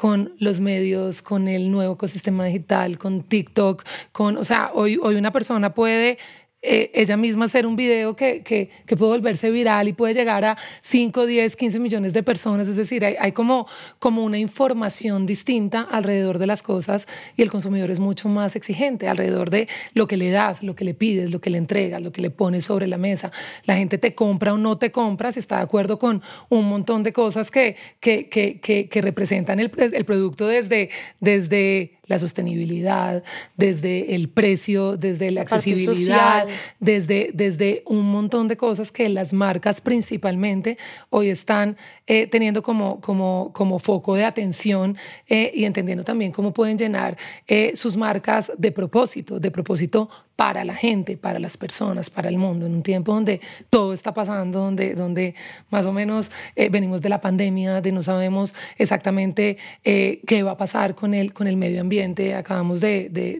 con 0.00 0.34
los 0.38 0.60
medios, 0.60 1.20
con 1.20 1.46
el 1.46 1.70
nuevo 1.70 1.92
ecosistema 1.92 2.46
digital, 2.46 2.96
con 2.96 3.22
TikTok, 3.22 3.84
con, 4.12 4.38
o 4.38 4.44
sea, 4.44 4.70
hoy, 4.72 4.98
hoy 5.02 5.16
una 5.16 5.30
persona 5.30 5.74
puede 5.74 6.16
eh, 6.62 6.90
ella 6.92 7.16
misma 7.16 7.46
hacer 7.46 7.64
un 7.64 7.74
video 7.74 8.14
que, 8.14 8.42
que, 8.42 8.68
que, 8.84 8.94
puede 8.94 9.12
volverse 9.12 9.50
viral 9.50 9.88
y 9.88 9.94
puede 9.94 10.12
llegar 10.12 10.44
a 10.44 10.58
5, 10.82 11.24
10, 11.24 11.56
15 11.56 11.78
millones 11.78 12.12
de 12.12 12.22
personas. 12.22 12.68
Es 12.68 12.76
decir, 12.76 13.02
hay, 13.02 13.14
hay, 13.18 13.32
como, 13.32 13.66
como 13.98 14.22
una 14.24 14.38
información 14.38 15.24
distinta 15.24 15.80
alrededor 15.80 16.38
de 16.38 16.46
las 16.46 16.62
cosas 16.62 17.08
y 17.34 17.40
el 17.40 17.50
consumidor 17.50 17.90
es 17.90 17.98
mucho 17.98 18.28
más 18.28 18.56
exigente 18.56 19.08
alrededor 19.08 19.48
de 19.48 19.68
lo 19.94 20.06
que 20.06 20.18
le 20.18 20.30
das, 20.30 20.62
lo 20.62 20.74
que 20.74 20.84
le 20.84 20.92
pides, 20.92 21.30
lo 21.30 21.40
que 21.40 21.48
le 21.48 21.56
entregas, 21.56 22.02
lo 22.02 22.12
que 22.12 22.20
le 22.20 22.28
pones 22.28 22.64
sobre 22.64 22.86
la 22.86 22.98
mesa. 22.98 23.32
La 23.64 23.76
gente 23.76 23.96
te 23.96 24.14
compra 24.14 24.52
o 24.52 24.58
no 24.58 24.76
te 24.76 24.92
compra 24.92 25.32
si 25.32 25.38
está 25.38 25.56
de 25.56 25.62
acuerdo 25.62 25.98
con 25.98 26.20
un 26.50 26.68
montón 26.68 27.02
de 27.02 27.14
cosas 27.14 27.50
que, 27.50 27.74
que, 28.00 28.28
que, 28.28 28.60
que 28.60 29.00
representan 29.02 29.60
el, 29.60 29.70
el 29.78 30.04
producto 30.04 30.46
desde, 30.46 30.90
desde 31.20 31.99
la 32.10 32.18
sostenibilidad, 32.18 33.22
desde 33.56 34.16
el 34.16 34.28
precio, 34.28 34.96
desde 34.96 35.30
la 35.30 35.42
accesibilidad, 35.42 36.44
desde, 36.80 37.30
desde 37.32 37.84
un 37.86 38.10
montón 38.10 38.48
de 38.48 38.56
cosas 38.56 38.90
que 38.90 39.08
las 39.08 39.32
marcas 39.32 39.80
principalmente 39.80 40.76
hoy 41.10 41.28
están 41.28 41.76
eh, 42.08 42.26
teniendo 42.26 42.64
como, 42.64 43.00
como, 43.00 43.52
como 43.52 43.78
foco 43.78 44.16
de 44.16 44.24
atención 44.24 44.96
eh, 45.28 45.52
y 45.54 45.64
entendiendo 45.66 46.02
también 46.02 46.32
cómo 46.32 46.52
pueden 46.52 46.76
llenar 46.76 47.16
eh, 47.46 47.76
sus 47.76 47.96
marcas 47.96 48.50
de 48.58 48.72
propósito, 48.72 49.38
de 49.38 49.52
propósito 49.52 50.10
para 50.40 50.64
la 50.64 50.74
gente, 50.74 51.18
para 51.18 51.38
las 51.38 51.58
personas, 51.58 52.08
para 52.08 52.30
el 52.30 52.38
mundo, 52.38 52.64
en 52.64 52.72
un 52.72 52.82
tiempo 52.82 53.12
donde 53.12 53.42
todo 53.68 53.92
está 53.92 54.14
pasando, 54.14 54.60
donde, 54.60 54.94
donde 54.94 55.34
más 55.68 55.84
o 55.84 55.92
menos 55.92 56.30
eh, 56.56 56.70
venimos 56.70 57.02
de 57.02 57.10
la 57.10 57.20
pandemia, 57.20 57.82
de 57.82 57.92
no 57.92 58.00
sabemos 58.00 58.54
exactamente 58.78 59.58
eh, 59.84 60.22
qué 60.26 60.42
va 60.42 60.52
a 60.52 60.56
pasar 60.56 60.94
con 60.94 61.12
el, 61.12 61.34
con 61.34 61.46
el 61.46 61.58
medio 61.58 61.82
ambiente. 61.82 62.34
Acabamos 62.34 62.80
de, 62.80 63.10
de, 63.10 63.38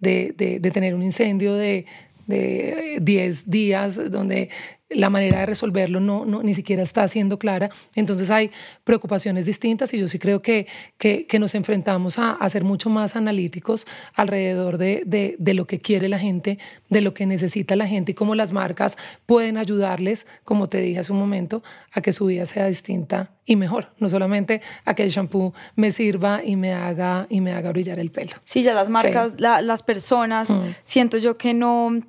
de, 0.00 0.60
de 0.60 0.70
tener 0.70 0.94
un 0.94 1.02
incendio 1.02 1.54
de 1.54 1.86
de 2.28 2.98
10 3.00 3.50
días 3.50 4.10
donde 4.10 4.50
la 4.90 5.10
manera 5.10 5.40
de 5.40 5.46
resolverlo 5.46 6.00
no, 6.00 6.24
no, 6.24 6.42
ni 6.42 6.54
siquiera 6.54 6.82
está 6.82 7.06
siendo 7.08 7.38
clara. 7.38 7.70
Entonces 7.94 8.30
hay 8.30 8.50
preocupaciones 8.84 9.46
distintas 9.46 9.92
y 9.92 9.98
yo 9.98 10.08
sí 10.08 10.18
creo 10.18 10.40
que, 10.40 10.66
que, 10.96 11.26
que 11.26 11.38
nos 11.38 11.54
enfrentamos 11.54 12.18
a, 12.18 12.32
a, 12.32 12.48
ser 12.48 12.64
mucho 12.64 12.88
más 12.88 13.14
analíticos 13.16 13.86
alrededor 14.14 14.78
de, 14.78 15.02
de, 15.06 15.36
de, 15.38 15.54
lo 15.54 15.66
que 15.66 15.80
quiere 15.80 16.08
la 16.08 16.18
gente, 16.18 16.58
de 16.88 17.00
lo 17.00 17.12
que 17.12 17.26
necesita 17.26 17.76
la 17.76 17.86
gente 17.86 18.12
y 18.12 18.14
cómo 18.14 18.34
las 18.34 18.52
marcas 18.52 18.96
pueden 19.26 19.58
ayudarles, 19.58 20.26
como 20.44 20.68
te 20.68 20.80
dije 20.80 21.00
hace 21.00 21.12
un 21.12 21.18
momento, 21.18 21.62
a 21.92 22.00
que 22.00 22.12
su 22.12 22.26
vida 22.26 22.46
sea 22.46 22.66
distinta 22.66 23.30
y 23.44 23.56
mejor, 23.56 23.92
no 23.98 24.08
solamente 24.08 24.60
a 24.84 24.94
que 24.94 25.02
el 25.02 25.10
shampoo 25.10 25.54
me 25.74 25.92
sirva 25.92 26.42
y 26.44 26.56
me 26.56 26.72
haga, 26.72 27.26
y 27.28 27.40
me 27.40 27.52
haga 27.52 27.72
brillar 27.72 27.98
el 27.98 28.10
pelo. 28.10 28.32
Sí, 28.44 28.62
ya 28.62 28.74
las 28.74 28.88
marcas, 28.88 29.40
la, 29.40 29.62
las 29.62 29.82
personas, 29.82 30.50
mm. 30.50 30.60
siento 30.84 31.18
yo 31.18 31.36
que 31.36 31.54
no 31.54 32.02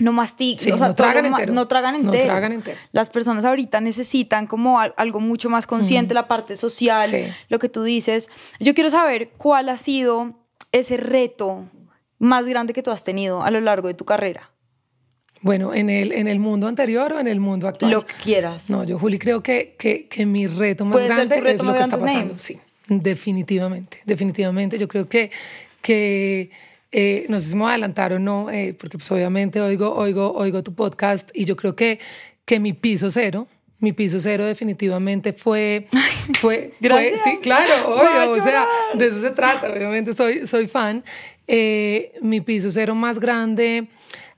no 0.00 0.12
mastican, 0.12 0.72
o 0.72 0.78
sea, 0.78 0.88
no 0.88 0.94
tragan, 0.94 1.26
entero. 1.26 1.52
no 1.52 1.68
tragan 1.68 1.94
entero. 1.94 2.24
No 2.24 2.24
tragan 2.24 2.52
entero. 2.52 2.78
Las 2.92 3.10
personas 3.10 3.44
ahorita 3.44 3.80
necesitan 3.80 4.46
como 4.46 4.80
algo 4.80 5.20
mucho 5.20 5.50
más 5.50 5.66
consciente, 5.66 6.14
la 6.14 6.26
parte 6.26 6.56
social, 6.56 7.08
sí. 7.08 7.24
lo 7.48 7.58
que 7.58 7.68
tú 7.68 7.82
dices. 7.82 8.28
Yo 8.58 8.74
quiero 8.74 8.90
saber 8.90 9.30
cuál 9.36 9.68
ha 9.68 9.76
sido 9.76 10.34
ese 10.72 10.96
reto 10.96 11.68
más 12.18 12.46
grande 12.46 12.72
que 12.72 12.82
tú 12.82 12.90
has 12.90 13.04
tenido 13.04 13.42
a 13.42 13.50
lo 13.50 13.60
largo 13.60 13.88
de 13.88 13.94
tu 13.94 14.04
carrera. 14.04 14.50
Bueno, 15.42 15.72
en 15.72 15.88
el, 15.88 16.12
en 16.12 16.28
el 16.28 16.38
mundo 16.38 16.66
anterior 16.66 17.12
o 17.12 17.18
en 17.18 17.26
el 17.26 17.40
mundo 17.40 17.66
actual. 17.66 17.90
Lo 17.90 18.06
que 18.06 18.14
quieras. 18.14 18.68
No, 18.68 18.84
yo, 18.84 18.98
Juli, 18.98 19.18
creo 19.18 19.42
que, 19.42 19.74
que, 19.78 20.06
que 20.06 20.26
mi 20.26 20.46
reto 20.46 20.84
más 20.84 21.02
grande 21.02 21.40
reto 21.40 21.48
es 21.48 21.62
lo 21.62 21.72
que 21.72 21.80
está 21.80 21.98
pasando. 21.98 22.34
Name? 22.34 22.38
Sí, 22.38 22.60
definitivamente, 22.88 24.00
definitivamente. 24.04 24.76
Yo 24.76 24.86
creo 24.86 25.08
que, 25.08 25.30
que 25.80 26.50
eh, 26.92 27.26
no 27.28 27.38
sé 27.40 27.48
si 27.48 27.54
me 27.54 27.62
voy 27.62 27.68
a 27.68 27.72
adelantar 27.72 28.12
o 28.12 28.18
no, 28.18 28.50
eh, 28.50 28.74
porque 28.78 28.98
pues 28.98 29.10
obviamente 29.10 29.60
oigo, 29.60 29.94
oigo, 29.94 30.32
oigo 30.34 30.62
tu 30.62 30.74
podcast 30.74 31.30
y 31.34 31.44
yo 31.44 31.56
creo 31.56 31.76
que, 31.76 32.00
que 32.44 32.60
mi 32.60 32.72
piso 32.72 33.10
cero, 33.10 33.46
mi 33.78 33.92
piso 33.92 34.20
cero 34.20 34.44
definitivamente 34.44 35.32
fue, 35.32 35.86
fue, 36.40 36.72
fue 36.80 37.14
sí, 37.24 37.38
claro, 37.42 37.72
obvio, 37.94 38.32
o 38.32 38.40
sea, 38.40 38.64
de 38.94 39.06
eso 39.06 39.20
se 39.20 39.30
trata, 39.30 39.72
obviamente 39.72 40.14
soy, 40.14 40.46
soy 40.46 40.66
fan. 40.66 41.02
Eh, 41.46 42.12
mi 42.22 42.40
piso 42.40 42.70
cero 42.70 42.94
más 42.94 43.18
grande 43.18 43.88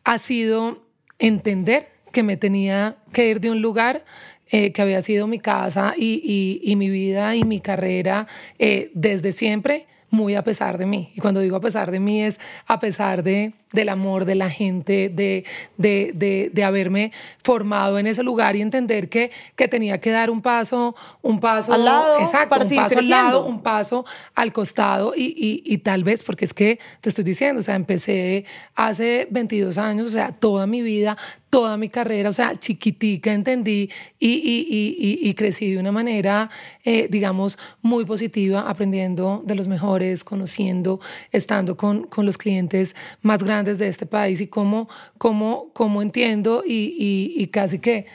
ha 0.04 0.18
sido 0.18 0.86
entender 1.18 1.86
que 2.12 2.22
me 2.22 2.36
tenía 2.36 2.96
que 3.12 3.28
ir 3.28 3.40
de 3.40 3.50
un 3.50 3.60
lugar 3.60 4.04
eh, 4.50 4.72
que 4.72 4.82
había 4.82 5.02
sido 5.02 5.26
mi 5.26 5.38
casa 5.38 5.94
y, 5.96 6.74
mi 6.76 6.90
vida 6.90 7.34
y 7.36 7.44
mi 7.44 7.60
carrera 7.60 8.26
eh, 8.58 8.90
desde 8.94 9.32
siempre, 9.32 9.86
muy 10.12 10.36
a 10.36 10.44
pesar 10.44 10.78
de 10.78 10.86
mí. 10.86 11.10
Y 11.14 11.20
cuando 11.20 11.40
digo 11.40 11.56
a 11.56 11.60
pesar 11.60 11.90
de 11.90 11.98
mí 11.98 12.22
es 12.22 12.38
a 12.66 12.78
pesar 12.78 13.24
de 13.24 13.54
del 13.72 13.88
amor 13.88 14.24
de 14.24 14.34
la 14.34 14.50
gente, 14.50 15.08
de, 15.08 15.44
de, 15.76 16.50
de, 16.52 16.64
haberme 16.64 17.12
formado 17.42 17.98
en 17.98 18.06
ese 18.06 18.22
lugar 18.22 18.56
y 18.56 18.60
entender 18.60 19.08
que, 19.08 19.30
que 19.56 19.68
tenía 19.68 20.00
que 20.00 20.10
dar 20.10 20.30
un 20.30 20.42
paso, 20.42 20.94
un 21.22 21.40
paso 21.40 21.72
al 21.72 21.84
lado, 21.84 22.20
exacto, 22.20 22.60
un 22.62 22.76
paso 22.76 22.98
al 22.98 23.08
lado, 23.08 23.44
un 23.46 23.62
paso 23.62 24.04
al 24.34 24.52
costado 24.52 25.14
y, 25.16 25.24
y, 25.36 25.62
y, 25.64 25.78
tal 25.78 26.04
vez, 26.04 26.22
porque 26.22 26.44
es 26.44 26.54
que 26.54 26.78
te 27.00 27.08
estoy 27.08 27.24
diciendo, 27.24 27.60
o 27.60 27.62
sea, 27.62 27.74
empecé 27.74 28.44
hace 28.74 29.26
22 29.30 29.78
años, 29.78 30.06
o 30.06 30.10
sea, 30.10 30.32
toda 30.32 30.66
mi 30.66 30.82
vida, 30.82 31.16
toda 31.52 31.76
mi 31.76 31.90
carrera, 31.90 32.30
o 32.30 32.32
sea, 32.32 32.58
chiquitica 32.58 33.30
entendí 33.30 33.90
y, 34.18 34.28
y, 34.28 35.28
y 35.28 35.34
crecí 35.34 35.72
de 35.72 35.78
una 35.78 35.92
manera, 35.92 36.48
eh, 36.82 37.08
digamos, 37.10 37.58
muy 37.82 38.06
positiva, 38.06 38.62
aprendiendo 38.62 39.42
de 39.44 39.54
los 39.54 39.68
mejores, 39.68 40.24
conociendo, 40.24 40.98
estando 41.30 41.76
con, 41.76 42.04
con 42.04 42.24
los 42.24 42.38
clientes 42.38 42.96
más 43.20 43.44
grandes 43.44 43.61
desde 43.64 43.88
este 43.88 44.06
país 44.06 44.40
y 44.40 44.46
cómo, 44.46 44.88
cómo, 45.18 45.70
cómo 45.72 46.02
entiendo 46.02 46.62
y, 46.66 46.96
y, 46.98 47.42
y 47.42 47.46
casi 47.48 47.78
que 47.78 48.06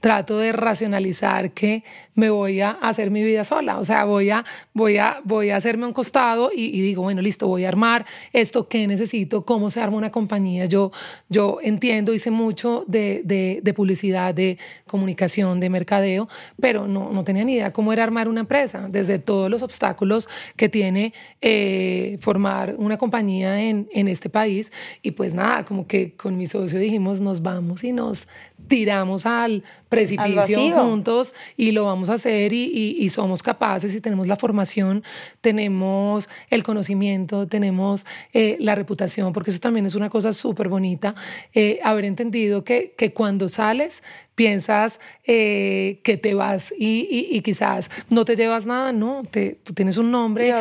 trato 0.00 0.38
de 0.38 0.52
racionalizar 0.52 1.52
que 1.52 1.84
me 2.18 2.30
voy 2.30 2.60
a 2.60 2.72
hacer 2.72 3.12
mi 3.12 3.22
vida 3.22 3.44
sola, 3.44 3.78
o 3.78 3.84
sea, 3.84 4.04
voy 4.04 4.30
a, 4.30 4.44
voy 4.74 4.96
a, 4.98 5.20
voy 5.22 5.50
a 5.50 5.56
hacerme 5.56 5.86
un 5.86 5.92
costado 5.92 6.50
y, 6.52 6.80
digo, 6.80 7.02
bueno, 7.02 7.22
listo, 7.22 7.46
voy 7.46 7.64
a 7.64 7.68
armar 7.68 8.04
esto 8.32 8.66
que 8.66 8.88
necesito, 8.88 9.44
cómo 9.44 9.70
se 9.70 9.80
arma 9.80 9.98
una 9.98 10.10
compañía. 10.10 10.64
Yo, 10.64 10.90
yo 11.28 11.58
entiendo, 11.62 12.12
hice 12.12 12.32
mucho 12.32 12.84
de, 12.88 13.22
de, 13.24 13.72
publicidad, 13.72 14.34
de 14.34 14.58
comunicación, 14.88 15.60
de 15.60 15.70
mercadeo, 15.70 16.28
pero 16.60 16.88
no, 16.88 17.12
no, 17.12 17.22
tenía 17.22 17.44
ni 17.44 17.52
idea 17.52 17.72
cómo 17.72 17.92
era 17.92 18.02
armar 18.02 18.28
una 18.28 18.40
empresa, 18.40 18.88
desde 18.90 19.20
todos 19.20 19.48
los 19.48 19.62
obstáculos 19.62 20.28
que 20.56 20.68
tiene 20.68 21.14
eh, 21.40 22.18
formar 22.20 22.74
una 22.78 22.98
compañía 22.98 23.62
en, 23.62 23.88
en 23.92 24.08
este 24.08 24.28
país. 24.28 24.72
Y 25.02 25.12
pues 25.12 25.34
nada, 25.34 25.64
como 25.64 25.86
que 25.86 26.16
con 26.16 26.36
mi 26.36 26.48
socio 26.48 26.80
dijimos, 26.80 27.20
nos 27.20 27.42
vamos 27.42 27.84
y 27.84 27.92
nos 27.92 28.26
tiramos 28.66 29.24
al 29.24 29.62
precipicio 29.88 30.72
juntos 30.72 31.32
y 31.56 31.72
lo 31.72 31.84
vamos 31.84 32.07
hacer 32.08 32.52
y, 32.52 32.96
y, 32.98 33.08
somos 33.08 33.42
capaces 33.42 33.94
y 33.94 34.00
tenemos 34.00 34.26
la 34.26 34.36
formación, 34.36 35.02
tenemos 35.40 36.28
el 36.50 36.62
conocimiento, 36.62 37.46
tenemos 37.46 38.04
eh, 38.32 38.56
la 38.60 38.74
reputación, 38.74 39.32
porque 39.32 39.50
eso 39.50 39.60
también 39.60 39.86
es 39.86 39.94
una 39.94 40.10
cosa 40.10 40.32
súper 40.32 40.68
bonita, 40.68 41.14
eh, 41.54 41.80
haber 41.82 42.04
entendido 42.04 42.64
que, 42.64 42.94
que 42.96 43.12
cuando 43.12 43.48
sales 43.48 44.02
piensas 44.38 45.00
eh, 45.26 45.98
que 46.04 46.16
te 46.16 46.34
vas 46.34 46.72
y, 46.78 47.28
y, 47.28 47.40
quizás 47.40 47.90
no 48.08 48.24
te 48.24 48.36
llevas 48.36 48.66
nada, 48.66 48.92
¿no? 48.92 49.24
Te, 49.28 49.58
tú 49.64 49.72
tienes 49.74 49.96
un 49.96 50.12
nombre, 50.12 50.54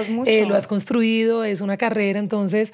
lo 0.47 0.55
has 0.55 0.65
construido, 0.65 1.43
es 1.43 1.61
una 1.61 1.77
carrera, 1.77 2.17
entonces 2.17 2.73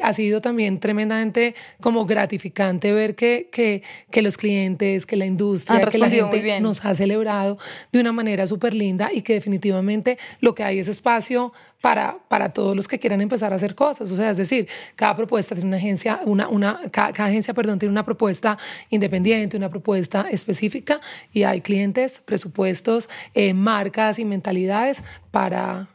ha 0.00 0.14
sido 0.14 0.40
también 0.40 0.78
tremendamente 0.78 1.56
como 1.80 2.06
gratificante 2.06 2.92
ver 2.92 3.16
que, 3.16 3.48
que, 3.50 3.82
que 4.12 4.22
los 4.22 4.36
clientes, 4.36 5.06
que 5.06 5.16
la 5.16 5.26
industria, 5.26 5.80
que 5.80 5.98
la 5.98 6.08
gente 6.08 6.60
nos 6.60 6.84
ha 6.84 6.94
celebrado 6.94 7.58
de 7.90 7.98
una 7.98 8.12
manera 8.12 8.46
súper 8.46 8.74
linda 8.74 9.10
y 9.12 9.22
que 9.22 9.32
definitivamente 9.32 10.18
lo 10.40 10.54
que 10.54 10.62
hay 10.62 10.78
es 10.78 10.86
espacio 10.86 11.52
para, 11.84 12.16
para 12.28 12.50
todos 12.50 12.74
los 12.74 12.88
que 12.88 12.98
quieran 12.98 13.20
empezar 13.20 13.52
a 13.52 13.56
hacer 13.56 13.74
cosas. 13.74 14.10
O 14.10 14.16
sea, 14.16 14.30
es 14.30 14.38
decir, 14.38 14.66
cada 14.96 15.14
propuesta 15.14 15.54
tiene 15.54 15.68
una 15.68 15.76
agencia, 15.76 16.18
una, 16.24 16.48
una, 16.48 16.80
cada, 16.90 17.26
agencia, 17.26 17.52
perdón, 17.52 17.78
tiene 17.78 17.92
una 17.92 18.06
propuesta 18.06 18.56
independiente, 18.88 19.58
una 19.58 19.68
propuesta 19.68 20.26
específica 20.30 20.98
y 21.30 21.42
hay 21.42 21.60
clientes, 21.60 22.22
presupuestos, 22.24 23.10
eh, 23.34 23.52
marcas 23.52 24.18
y 24.18 24.24
mentalidades 24.24 25.02
para, 25.30 25.88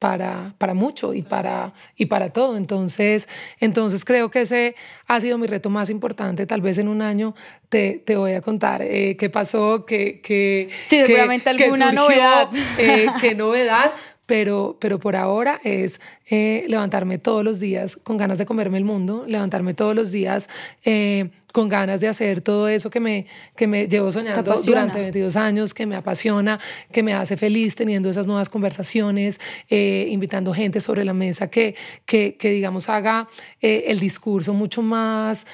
para, 0.00 0.56
para 0.58 0.74
mucho 0.74 1.14
y 1.14 1.22
para, 1.22 1.74
y 1.94 2.06
para 2.06 2.30
todo. 2.30 2.56
Entonces, 2.56 3.28
entonces 3.60 4.04
creo 4.04 4.30
que 4.30 4.40
ese 4.40 4.74
ha 5.06 5.20
sido 5.20 5.38
mi 5.38 5.46
reto 5.46 5.70
más 5.70 5.90
importante. 5.90 6.46
Tal 6.46 6.60
vez 6.60 6.78
en 6.78 6.88
un 6.88 7.02
año 7.02 7.36
te, 7.68 8.02
te 8.04 8.16
voy 8.16 8.32
a 8.32 8.40
contar 8.40 8.82
eh, 8.82 9.16
qué 9.16 9.30
pasó, 9.30 9.86
qué, 9.86 10.20
qué, 10.20 10.70
sí, 10.82 11.04
seguramente 11.06 11.50
alguna 11.50 11.92
novedad. 11.92 12.48
Eh, 12.78 13.06
qué 13.20 13.36
novedad, 13.36 13.92
pero, 14.26 14.76
pero 14.80 14.98
por 14.98 15.16
ahora 15.16 15.60
es 15.64 16.00
eh, 16.28 16.64
levantarme 16.66 17.18
todos 17.18 17.44
los 17.44 17.60
días 17.60 17.96
con 18.02 18.16
ganas 18.16 18.38
de 18.38 18.46
comerme 18.46 18.78
el 18.78 18.84
mundo, 18.84 19.24
levantarme 19.28 19.74
todos 19.74 19.94
los 19.94 20.10
días 20.10 20.48
eh, 20.84 21.30
con 21.52 21.68
ganas 21.68 22.00
de 22.00 22.08
hacer 22.08 22.40
todo 22.40 22.66
eso 22.68 22.90
que 22.90 22.98
me, 22.98 23.26
que 23.54 23.68
me 23.68 23.86
llevo 23.86 24.10
soñando 24.10 24.56
durante 24.56 24.98
22 24.98 25.36
años, 25.36 25.72
que 25.72 25.86
me 25.86 25.94
apasiona, 25.94 26.58
que 26.90 27.04
me 27.04 27.14
hace 27.14 27.36
feliz 27.36 27.76
teniendo 27.76 28.10
esas 28.10 28.26
nuevas 28.26 28.48
conversaciones, 28.48 29.38
eh, 29.70 30.08
invitando 30.10 30.52
gente 30.52 30.80
sobre 30.80 31.04
la 31.04 31.14
mesa 31.14 31.48
que, 31.48 31.76
que, 32.04 32.34
que 32.34 32.50
digamos, 32.50 32.88
haga 32.88 33.28
el 33.60 34.00
discurso 34.00 34.52
mucho 34.52 34.82
más 34.82 35.46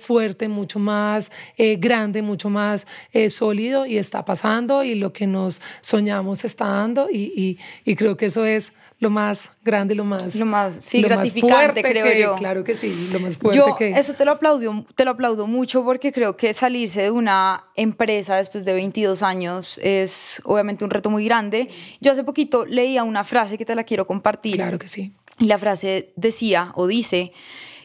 fuerte, 0.00 0.48
mucho 0.48 0.78
más 0.78 1.30
grande, 1.58 2.22
mucho 2.22 2.48
más 2.48 2.86
sólido 3.28 3.84
y 3.84 3.98
está 3.98 4.24
pasando 4.24 4.84
y 4.84 4.94
lo 4.94 5.12
que 5.12 5.26
nos 5.26 5.60
soñamos 5.82 6.46
está 6.46 6.66
dando 6.66 7.08
y, 7.10 7.32
y, 7.36 7.58
y 7.84 7.94
creo 7.94 8.16
que 8.16 8.26
eso 8.26 8.46
es 8.46 8.72
lo 8.98 9.10
más 9.10 9.50
grande, 9.62 9.94
lo 9.94 10.04
más, 10.04 10.34
lo 10.34 10.46
más 10.46 10.74
sí, 10.76 11.02
gratificante, 11.02 11.82
creo 11.82 12.14
yo. 12.16 12.36
Claro 12.36 12.64
que 12.64 12.74
sí, 12.74 13.10
lo 13.12 13.20
más 13.20 13.38
fuerte 13.38 13.58
yo, 13.58 13.74
que. 13.76 13.90
Eso 13.90 14.14
te 14.14 14.24
lo, 14.24 14.32
aplaudo, 14.32 14.86
te 14.94 15.04
lo 15.04 15.10
aplaudo 15.10 15.46
mucho 15.46 15.84
porque 15.84 16.12
creo 16.12 16.36
que 16.36 16.54
salirse 16.54 17.02
de 17.02 17.10
una 17.10 17.64
empresa 17.76 18.36
después 18.36 18.64
de 18.64 18.72
22 18.72 19.22
años 19.22 19.78
es 19.82 20.40
obviamente 20.44 20.84
un 20.84 20.90
reto 20.90 21.10
muy 21.10 21.24
grande. 21.24 21.68
Yo 22.00 22.12
hace 22.12 22.24
poquito 22.24 22.64
leía 22.64 23.04
una 23.04 23.24
frase 23.24 23.58
que 23.58 23.64
te 23.64 23.74
la 23.74 23.84
quiero 23.84 24.06
compartir. 24.06 24.56
Claro 24.56 24.78
que 24.78 24.88
sí. 24.88 25.12
Y 25.38 25.46
la 25.46 25.58
frase 25.58 26.12
decía 26.16 26.72
o 26.76 26.86
dice: 26.86 27.32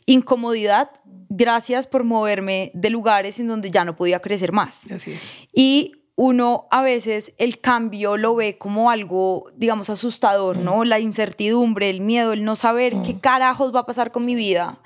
incomodidad, 0.05 0.91
gracias 1.29 1.87
por 1.87 2.03
moverme 2.03 2.71
de 2.73 2.89
lugares 2.91 3.39
en 3.39 3.47
donde 3.47 3.71
ya 3.71 3.83
no 3.83 3.95
podía 3.95 4.19
crecer 4.19 4.51
más. 4.51 4.89
Así 4.91 5.13
es. 5.13 5.19
Y 5.53 5.98
uno 6.21 6.67
a 6.69 6.81
veces 6.81 7.31
el 7.37 7.61
cambio 7.61 8.17
lo 8.17 8.35
ve 8.35 8.57
como 8.57 8.89
algo, 8.89 9.45
digamos, 9.55 9.89
asustador, 9.89 10.57
¿no? 10.57 10.83
La 10.83 10.99
incertidumbre, 10.99 11.89
el 11.89 12.01
miedo, 12.01 12.33
el 12.33 12.43
no 12.43 12.57
saber 12.57 12.93
qué 13.05 13.17
carajos 13.21 13.73
va 13.73 13.79
a 13.79 13.85
pasar 13.85 14.11
con 14.11 14.25
mi 14.25 14.35
vida. 14.35 14.79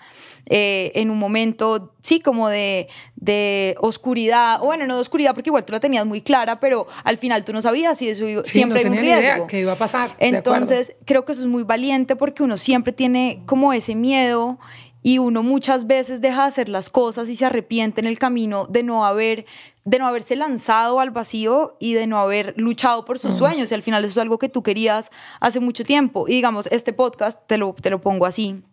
Eh, 0.51 0.91
en 0.93 1.09
un 1.09 1.17
momento, 1.17 1.95
sí, 2.03 2.19
como 2.19 2.49
de, 2.49 2.87
de 3.15 3.73
oscuridad, 3.79 4.61
o 4.61 4.65
bueno, 4.65 4.85
no 4.85 4.93
de 4.93 5.01
oscuridad 5.01 5.33
porque 5.33 5.49
igual 5.49 5.65
tú 5.65 5.73
la 5.73 5.79
tenías 5.79 6.05
muy 6.05 6.21
clara, 6.21 6.59
pero 6.59 6.85
al 7.03 7.17
final 7.17 7.43
tú 7.43 7.51
no 7.51 7.63
sabías 7.63 7.97
si 7.97 8.09
eso 8.09 8.27
siempre 8.43 8.81
hay 8.81 8.85
un 8.85 8.97
riesgo. 8.97 9.21
Idea 9.23 9.47
qué 9.47 9.61
iba 9.61 9.71
a 9.71 9.77
pasar. 9.77 10.13
Entonces, 10.19 10.97
creo 11.03 11.25
que 11.25 11.31
eso 11.31 11.41
es 11.41 11.47
muy 11.47 11.63
valiente 11.63 12.15
porque 12.15 12.43
uno 12.43 12.57
siempre 12.57 12.93
tiene 12.93 13.41
como 13.47 13.73
ese 13.73 13.95
miedo 13.95 14.59
y 15.01 15.17
uno 15.17 15.43
muchas 15.43 15.87
veces 15.87 16.21
deja 16.21 16.43
de 16.43 16.47
hacer 16.47 16.69
las 16.69 16.89
cosas 16.89 17.27
y 17.27 17.35
se 17.35 17.45
arrepiente 17.45 18.01
en 18.01 18.07
el 18.07 18.17
camino 18.17 18.67
de 18.67 18.83
no 18.83 19.05
haber 19.05 19.45
de 19.85 19.99
no 19.99 20.07
haberse 20.07 20.35
lanzado 20.35 20.99
al 20.99 21.11
vacío 21.11 21.75
y 21.79 21.93
de 21.93 22.07
no 22.07 22.19
haber 22.19 22.53
luchado 22.57 23.05
por 23.05 23.19
sus 23.19 23.35
sueños. 23.35 23.71
Y 23.71 23.75
al 23.75 23.83
final 23.83 24.05
eso 24.05 24.13
es 24.13 24.17
algo 24.19 24.39
que 24.39 24.49
tú 24.49 24.63
querías 24.63 25.11
hace 25.39 25.59
mucho 25.59 25.83
tiempo. 25.83 26.25
Y 26.27 26.33
digamos 26.33 26.67
este 26.67 26.93
podcast 26.93 27.45
te 27.47 27.57
lo 27.57 27.73
te 27.73 27.89
lo 27.89 28.01
pongo 28.01 28.25
así. 28.25 28.63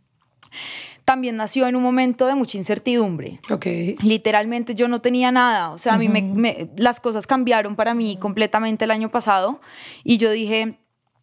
También 1.05 1.35
nació 1.35 1.67
en 1.67 1.75
un 1.75 1.83
momento 1.83 2.27
de 2.27 2.37
mucha 2.37 2.57
incertidumbre. 2.57 3.41
Okay. 3.51 3.97
Literalmente 4.03 4.77
yo 4.77 4.87
no 4.87 5.01
tenía 5.01 5.33
nada, 5.33 5.71
o 5.71 5.79
sea, 5.79 5.95
a 5.95 5.99
mí 5.99 6.09
me, 6.09 6.71
las 6.77 7.01
cosas 7.01 7.27
cambiaron 7.27 7.75
para 7.75 7.95
mí 7.95 8.17
completamente 8.17 8.85
el 8.85 8.93
año 8.93 9.11
pasado. 9.11 9.61
Y 10.05 10.19
yo 10.19 10.31
dije, 10.31 10.79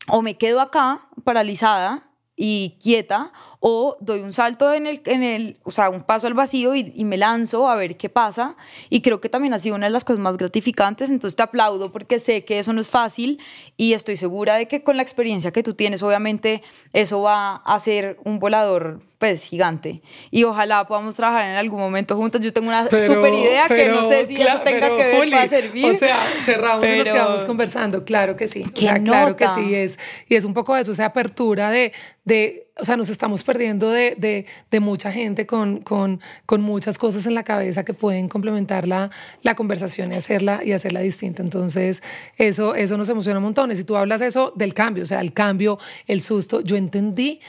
o 0.10 0.21
me 0.21 0.36
quedo 0.36 0.60
acá 0.60 1.00
paralizada 1.23 2.04
y 2.36 2.78
quieta 2.82 3.32
o 3.59 3.97
doy 3.99 4.21
un 4.21 4.33
salto 4.33 4.73
en 4.73 4.85
el, 4.85 5.01
en 5.05 5.23
el 5.23 5.57
o 5.63 5.71
sea, 5.71 5.89
un 5.89 6.03
paso 6.03 6.27
al 6.27 6.33
vacío 6.33 6.75
y, 6.75 6.91
y, 6.95 7.05
me 7.05 7.17
lanzo 7.17 7.69
a 7.69 7.75
ver 7.75 7.97
qué 7.97 8.09
pasa. 8.09 8.55
Y 8.89 9.01
creo 9.01 9.19
que 9.19 9.29
también 9.29 9.53
ha 9.53 9.59
sido 9.59 9.75
una 9.75 9.87
de 9.87 9.91
las 9.91 10.03
cosas 10.03 10.19
más 10.19 10.37
gratificantes, 10.37 11.09
entonces 11.09 11.35
te 11.35 11.43
aplaudo 11.43 11.91
porque 11.91 12.19
sé 12.19 12.45
que 12.45 12.59
eso 12.59 12.73
no 12.73 12.81
es 12.81 12.89
fácil 12.89 13.39
y 13.75 13.93
estoy 13.93 14.15
segura 14.15 14.55
de 14.55 14.67
que 14.67 14.83
con 14.83 14.97
la 14.97 15.03
experiencia 15.03 15.51
que 15.51 15.63
tú 15.63 15.73
tienes, 15.73 16.03
obviamente 16.03 16.61
eso 16.93 17.21
va 17.21 17.55
a 17.55 17.79
ser 17.79 18.17
un 18.23 18.39
volador 18.39 19.01
pues 19.17 19.43
gigante. 19.43 20.01
Y 20.29 20.43
ojalá 20.43 20.87
podamos 20.87 21.15
trabajar 21.15 21.49
en 21.49 21.55
algún 21.55 21.79
momento 21.79 22.15
juntos. 22.15 22.41
Yo 22.41 22.53
tengo 22.53 22.67
una 22.67 22.83
super 22.87 23.33
idea 23.33 23.67
que 23.67 23.89
no 23.89 24.07
sé 24.07 24.27
si 24.27 24.39
eso 24.39 24.59
tenga 24.61 24.89
que 24.89 24.95
ver 24.95 25.29
para 25.31 25.47
servir. 25.47 25.85
O 25.85 25.97
sea, 25.97 26.19
cerramos 26.45 26.85
y 26.85 26.95
nos 26.95 27.07
quedamos 27.07 27.45
conversando. 27.45 28.05
Claro 28.05 28.35
que 28.35 28.47
sí. 28.47 28.63
O 28.75 28.79
sea, 28.79 29.01
claro 29.01 29.35
que 29.35 29.47
sí. 29.47 29.73
Es, 29.73 29.97
y 30.27 30.35
es 30.35 30.45
un 30.45 30.53
poco 30.53 30.75
eso, 30.77 30.91
esa 30.91 31.05
apertura 31.05 31.71
de, 31.71 31.93
de 32.25 32.66
o 32.79 32.85
sea, 32.85 32.97
nos 32.97 33.09
estamos 33.09 33.43
perdiendo 33.43 33.89
de, 33.89 34.15
de, 34.15 34.45
de 34.69 34.79
mucha 34.79 35.11
gente 35.11 35.45
con, 35.45 35.79
con, 35.81 36.19
con, 36.45 36.61
muchas 36.61 36.97
cosas 36.97 37.25
en 37.25 37.33
la 37.33 37.43
cabeza 37.43 37.83
que 37.83 37.93
pueden 37.93 38.29
complementar 38.29 38.87
la, 38.87 39.11
la 39.41 39.55
conversación 39.55 40.11
y 40.11 40.15
hacerla, 40.15 40.61
y 40.63 40.71
hacerla 40.71 40.99
distinta. 41.01 41.41
Entonces, 41.41 42.03
eso, 42.37 42.75
eso 42.75 42.97
nos 42.97 43.09
emociona 43.09 43.39
montones. 43.39 43.79
Y 43.79 43.83
tú 43.83 43.95
hablas 43.95 44.21
eso 44.21 44.53
del 44.55 44.73
cambio, 44.73 45.03
o 45.03 45.07
sea, 45.07 45.21
el 45.21 45.33
cambio, 45.33 45.79
el 46.07 46.21
susto. 46.21 46.61
Yo 46.61 46.75
entendí 46.75 47.39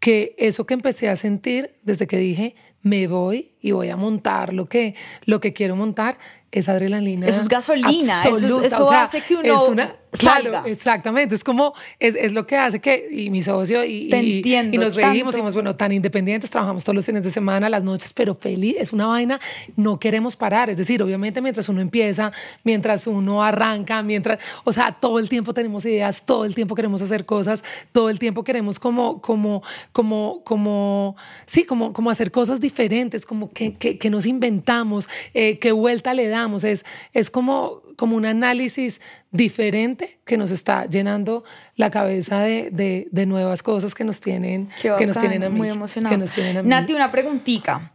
que 0.00 0.34
eso 0.38 0.66
que 0.66 0.74
empecé 0.74 1.08
a 1.08 1.16
sentir 1.16 1.74
desde 1.82 2.06
que 2.06 2.18
dije, 2.18 2.54
me 2.82 3.06
voy 3.06 3.52
y 3.60 3.72
voy 3.72 3.88
a 3.88 3.96
montar 3.96 4.52
lo 4.52 4.68
que, 4.68 4.94
lo 5.24 5.40
que 5.40 5.54
quiero 5.54 5.74
montar, 5.74 6.18
es 6.54 6.68
adrenalina. 6.68 7.26
Eso 7.26 7.40
es 7.40 7.48
gasolina, 7.48 8.22
eso, 8.24 8.62
eso 8.62 8.90
hace 8.90 9.20
que 9.20 9.36
uno 9.36 9.74
Claro, 10.18 10.64
exactamente. 10.66 11.34
Es 11.34 11.42
como, 11.42 11.74
es, 11.98 12.14
es, 12.14 12.32
lo 12.32 12.46
que 12.46 12.56
hace 12.56 12.80
que, 12.80 13.08
y 13.10 13.30
mi 13.30 13.42
socio, 13.42 13.84
y, 13.84 14.12
y, 14.12 14.78
nos 14.78 14.94
reímos, 14.94 15.34
y 15.34 15.36
decimos, 15.36 15.54
bueno, 15.54 15.74
tan 15.76 15.92
independientes, 15.92 16.50
trabajamos 16.50 16.84
todos 16.84 16.94
los 16.94 17.04
fines 17.04 17.24
de 17.24 17.30
semana, 17.30 17.68
las 17.68 17.82
noches, 17.82 18.12
pero 18.12 18.34
feliz, 18.34 18.76
es 18.78 18.92
una 18.92 19.06
vaina, 19.06 19.40
no 19.76 19.98
queremos 19.98 20.36
parar. 20.36 20.70
Es 20.70 20.76
decir, 20.76 21.02
obviamente 21.02 21.40
mientras 21.42 21.68
uno 21.68 21.80
empieza, 21.80 22.32
mientras 22.62 23.06
uno 23.06 23.42
arranca, 23.42 24.02
mientras, 24.02 24.38
o 24.64 24.72
sea, 24.72 24.92
todo 24.92 25.18
el 25.18 25.28
tiempo 25.28 25.52
tenemos 25.52 25.84
ideas, 25.84 26.22
todo 26.24 26.44
el 26.44 26.54
tiempo 26.54 26.74
queremos 26.74 27.02
hacer 27.02 27.26
cosas, 27.26 27.64
todo 27.92 28.08
el 28.08 28.18
tiempo 28.18 28.44
queremos 28.44 28.78
como, 28.78 29.20
como, 29.20 29.62
como, 29.92 30.42
como, 30.44 31.16
sí, 31.46 31.64
como, 31.64 31.92
como 31.92 32.10
hacer 32.10 32.30
cosas 32.30 32.60
diferentes, 32.60 33.26
como 33.26 33.50
que, 33.50 33.74
que, 33.74 33.98
que 33.98 34.10
nos 34.10 34.26
inventamos, 34.26 35.08
eh, 35.32 35.58
qué 35.58 35.72
vuelta 35.72 36.14
le 36.14 36.28
damos. 36.28 36.43
Es, 36.64 36.84
es 37.12 37.30
como, 37.30 37.82
como 37.96 38.16
un 38.16 38.26
análisis 38.26 39.00
diferente 39.30 40.20
que 40.24 40.36
nos 40.36 40.50
está 40.50 40.86
llenando 40.86 41.44
la 41.76 41.90
cabeza 41.90 42.40
de, 42.40 42.70
de, 43.10 43.26
nuevas 43.26 43.62
cosas 43.62 43.94
que 43.94 44.04
nos 44.04 44.20
tienen, 44.20 44.68
que 44.80 45.06
nos 45.06 45.18
tienen 45.18 45.42
a 45.42 45.48
mí. 45.48 45.58
Muy 45.58 45.68
emocionado. 45.68 46.16
Nati, 46.62 46.94
una 46.94 47.10
preguntita. 47.10 47.92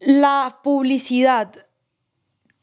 La 0.00 0.60
publicidad 0.62 1.52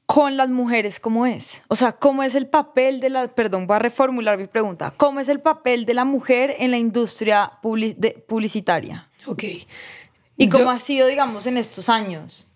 con 0.06 0.38
las 0.38 0.50
mujeres, 0.50 1.00
¿cómo 1.00 1.28
es? 1.28 1.62
O 1.68 1.76
sea, 1.76 1.92
¿cómo 1.92 2.24
es 2.24 2.34
el 2.34 2.48
papel 2.48 3.00
de 3.00 3.10
la, 3.10 3.28
perdón, 3.28 3.68
voy 3.68 3.76
a 3.76 3.80
reformular 3.80 4.40
mi 4.40 4.48
pregunta, 4.48 4.92
¿cómo 4.98 5.20
es 5.20 5.30
el 5.30 5.40
papel 5.40 5.86
de 5.86 5.94
la 5.94 6.04
mujer 6.04 6.56
en 6.58 6.72
la 6.72 6.78
industria 6.80 7.60
publicitaria? 7.62 9.08
Ok. 9.28 9.44
¿Y 10.36 10.50
cómo 10.50 10.72
ha 10.72 10.80
sido, 10.80 11.06
digamos, 11.06 11.46
en 11.46 11.58
estos 11.58 11.90
años? 11.90 12.49